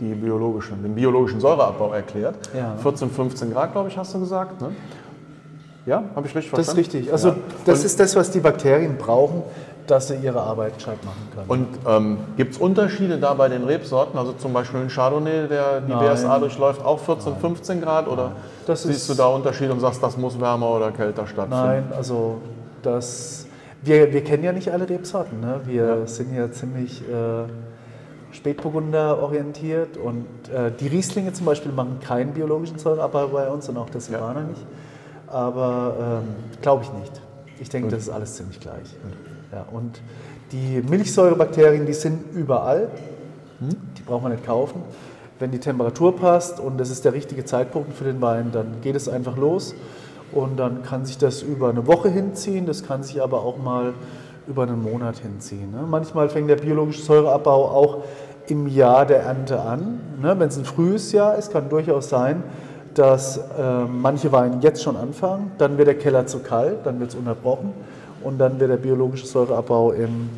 die 0.00 0.14
biologischen, 0.14 0.82
den 0.82 0.94
biologischen 0.94 1.40
Säureabbau 1.40 1.92
erklärt. 1.92 2.34
Ja. 2.56 2.76
14, 2.76 3.10
15 3.10 3.52
Grad, 3.52 3.72
glaube 3.72 3.88
ich, 3.88 3.96
hast 3.96 4.14
du 4.14 4.20
gesagt. 4.20 4.60
Ne? 4.60 4.70
Ja, 5.86 6.04
habe 6.14 6.26
ich 6.26 6.34
richtig 6.34 6.50
verstanden? 6.50 6.56
Das 6.56 6.68
ist 6.68 6.76
richtig. 6.76 7.12
Also 7.12 7.28
ja. 7.28 7.36
das 7.64 7.80
Und 7.80 7.86
ist 7.86 8.00
das, 8.00 8.16
was 8.16 8.30
die 8.30 8.40
Bakterien 8.40 8.96
brauchen, 8.96 9.42
dass 9.86 10.08
sie 10.08 10.14
ihre 10.14 10.40
Arbeit 10.40 10.76
gescheit 10.76 11.04
machen 11.04 11.28
können. 11.34 11.48
Und 11.48 11.68
ähm, 11.86 12.18
gibt 12.36 12.54
es 12.54 12.58
Unterschiede 12.58 13.18
da 13.18 13.34
bei 13.34 13.48
den 13.48 13.64
Rebsorten? 13.64 14.18
Also 14.18 14.32
zum 14.32 14.52
Beispiel 14.52 14.80
ein 14.80 14.88
Chardonnay, 14.88 15.48
der 15.48 15.80
die 15.80 15.92
Nein. 15.92 16.14
BSA 16.14 16.38
durchläuft, 16.38 16.84
auch 16.84 17.00
14, 17.00 17.32
Nein. 17.32 17.40
15 17.40 17.80
Grad? 17.80 18.08
Oder 18.08 18.32
siehst 18.66 19.08
du 19.08 19.14
da 19.14 19.26
Unterschiede 19.26 19.72
und 19.72 19.80
sagst, 19.80 20.02
das 20.02 20.16
muss 20.16 20.40
wärmer 20.40 20.70
oder 20.70 20.92
kälter 20.92 21.26
stattfinden? 21.26 21.66
Nein, 21.66 21.84
also 21.96 22.38
dass 22.82 23.46
wir, 23.82 24.12
wir 24.12 24.22
kennen 24.22 24.44
ja 24.44 24.52
nicht 24.52 24.70
alle 24.70 24.88
Rebsorten. 24.88 25.40
Ne? 25.40 25.60
Wir 25.64 25.84
ja. 25.84 26.06
sind 26.06 26.34
ja 26.34 26.50
ziemlich 26.52 27.02
äh, 27.02 27.44
Spätburgunder 28.30 29.20
orientiert 29.20 29.96
und 29.96 30.26
äh, 30.54 30.70
die 30.78 30.86
Rieslinge 30.86 31.32
zum 31.32 31.46
Beispiel 31.46 31.72
machen 31.72 31.98
keinen 32.00 32.32
biologischen 32.32 32.78
Säureabbau 32.78 33.28
bei 33.28 33.48
uns 33.48 33.68
und 33.68 33.76
auch 33.76 33.90
der 33.90 34.00
Silvaner 34.00 34.40
ja. 34.40 34.46
nicht. 34.46 34.62
Aber 35.32 36.22
ähm, 36.22 36.28
glaube 36.60 36.84
ich 36.84 36.92
nicht. 36.92 37.20
Ich 37.58 37.68
denke, 37.70 37.88
das 37.88 38.02
ist 38.02 38.10
alles 38.10 38.36
ziemlich 38.36 38.60
gleich. 38.60 38.94
Ja, 39.50 39.64
und 39.72 40.00
die 40.52 40.82
Milchsäurebakterien, 40.88 41.86
die 41.86 41.94
sind 41.94 42.34
überall. 42.34 42.88
Hm? 43.58 43.70
Die 43.96 44.02
braucht 44.02 44.22
man 44.22 44.32
nicht 44.32 44.44
kaufen. 44.44 44.82
Wenn 45.38 45.50
die 45.50 45.58
Temperatur 45.58 46.14
passt 46.14 46.60
und 46.60 46.80
es 46.80 46.90
ist 46.90 47.04
der 47.04 47.14
richtige 47.14 47.44
Zeitpunkt 47.44 47.94
für 47.94 48.04
den 48.04 48.20
Wein, 48.20 48.50
dann 48.52 48.80
geht 48.82 48.94
es 48.94 49.08
einfach 49.08 49.36
los. 49.36 49.74
Und 50.32 50.58
dann 50.58 50.82
kann 50.82 51.04
sich 51.04 51.18
das 51.18 51.42
über 51.42 51.70
eine 51.70 51.86
Woche 51.86 52.08
hinziehen, 52.08 52.66
das 52.66 52.84
kann 52.84 53.02
sich 53.02 53.22
aber 53.22 53.42
auch 53.42 53.58
mal 53.58 53.94
über 54.46 54.62
einen 54.64 54.82
Monat 54.82 55.18
hinziehen. 55.18 55.70
Ne? 55.70 55.84
Manchmal 55.88 56.28
fängt 56.28 56.50
der 56.50 56.56
biologische 56.56 57.02
Säureabbau 57.02 57.66
auch 57.66 58.04
im 58.48 58.66
Jahr 58.66 59.06
der 59.06 59.22
Ernte 59.22 59.60
an. 59.60 60.00
Ne? 60.20 60.34
Wenn 60.38 60.48
es 60.48 60.56
ein 60.56 60.64
frühes 60.64 61.12
Jahr 61.12 61.36
ist, 61.36 61.52
kann 61.52 61.68
durchaus 61.68 62.08
sein, 62.08 62.42
dass 62.94 63.38
äh, 63.38 63.84
manche 63.84 64.30
Weine 64.32 64.58
jetzt 64.60 64.82
schon 64.82 64.96
anfangen, 64.96 65.52
dann 65.58 65.78
wird 65.78 65.88
der 65.88 65.98
Keller 65.98 66.26
zu 66.26 66.40
kalt, 66.40 66.84
dann 66.84 67.00
wird 67.00 67.10
es 67.10 67.16
unterbrochen 67.16 67.72
und 68.22 68.38
dann 68.38 68.58
wird 68.60 68.70
der 68.70 68.76
biologische 68.76 69.26
Säureabbau 69.26 69.92
im 69.92 70.30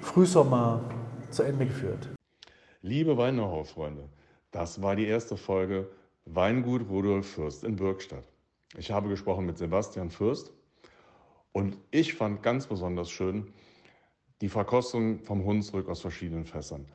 Frühsommer 0.00 0.80
zu 1.30 1.42
Ende 1.42 1.66
geführt. 1.66 2.08
Liebe 2.82 3.16
Weinauhaus-Freunde, 3.16 4.04
das 4.50 4.80
war 4.80 4.96
die 4.96 5.06
erste 5.06 5.36
Folge 5.36 5.88
Weingut 6.24 6.88
Rudolf 6.88 7.26
Fürst 7.26 7.64
in 7.64 7.76
Birkstadt. 7.76 8.24
Ich 8.76 8.90
habe 8.90 9.08
gesprochen 9.08 9.46
mit 9.46 9.58
Sebastian 9.58 10.10
Fürst 10.10 10.52
und 11.52 11.76
ich 11.90 12.14
fand 12.14 12.42
ganz 12.42 12.66
besonders 12.66 13.10
schön 13.10 13.52
die 14.40 14.48
Verkostung 14.48 15.20
vom 15.24 15.44
Hunsrück 15.44 15.88
aus 15.88 16.00
verschiedenen 16.00 16.44
Fässern. 16.44 16.86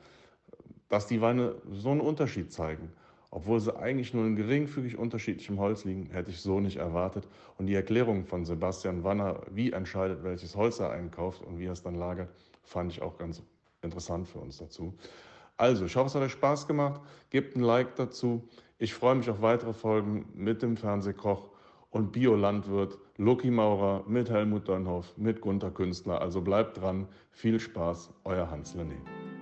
Dass 0.88 1.06
die 1.06 1.20
Weine 1.20 1.56
so 1.70 1.90
einen 1.90 2.00
Unterschied 2.00 2.52
zeigen, 2.52 2.92
obwohl 3.34 3.58
sie 3.58 3.76
eigentlich 3.76 4.14
nur 4.14 4.24
in 4.26 4.36
geringfügig 4.36 4.96
unterschiedlichem 4.96 5.58
Holz 5.58 5.84
liegen, 5.84 6.08
hätte 6.12 6.30
ich 6.30 6.40
so 6.40 6.60
nicht 6.60 6.76
erwartet. 6.76 7.26
Und 7.58 7.66
die 7.66 7.74
Erklärung 7.74 8.26
von 8.26 8.44
Sebastian 8.44 9.02
Wanner, 9.02 9.40
wie 9.50 9.72
entscheidet, 9.72 10.22
welches 10.22 10.54
Holz 10.54 10.78
er 10.78 10.90
einkauft 10.90 11.42
und 11.42 11.58
wie 11.58 11.66
er 11.66 11.72
es 11.72 11.82
dann 11.82 11.96
lagert, 11.96 12.28
fand 12.62 12.92
ich 12.92 13.02
auch 13.02 13.18
ganz 13.18 13.42
interessant 13.82 14.28
für 14.28 14.38
uns 14.38 14.58
dazu. 14.58 14.94
Also, 15.56 15.84
ich 15.84 15.96
hoffe, 15.96 16.06
es 16.06 16.14
hat 16.14 16.22
euch 16.22 16.30
Spaß 16.30 16.68
gemacht. 16.68 17.00
Gebt 17.30 17.56
ein 17.56 17.62
Like 17.62 17.96
dazu. 17.96 18.48
Ich 18.78 18.94
freue 18.94 19.16
mich 19.16 19.28
auf 19.28 19.42
weitere 19.42 19.72
Folgen 19.72 20.26
mit 20.34 20.62
dem 20.62 20.76
Fernsehkoch 20.76 21.50
und 21.90 22.12
Biolandwirt 22.12 22.98
Lucky 23.16 23.50
Maurer 23.50 24.04
mit 24.06 24.30
Helmut 24.30 24.68
Dönhoff, 24.68 25.12
mit 25.16 25.40
Gunther 25.40 25.72
Künstler. 25.72 26.20
Also 26.20 26.40
bleibt 26.40 26.80
dran. 26.80 27.08
Viel 27.32 27.58
Spaß, 27.58 28.10
euer 28.22 28.48
Hans 28.48 28.76
Lené. 28.76 29.33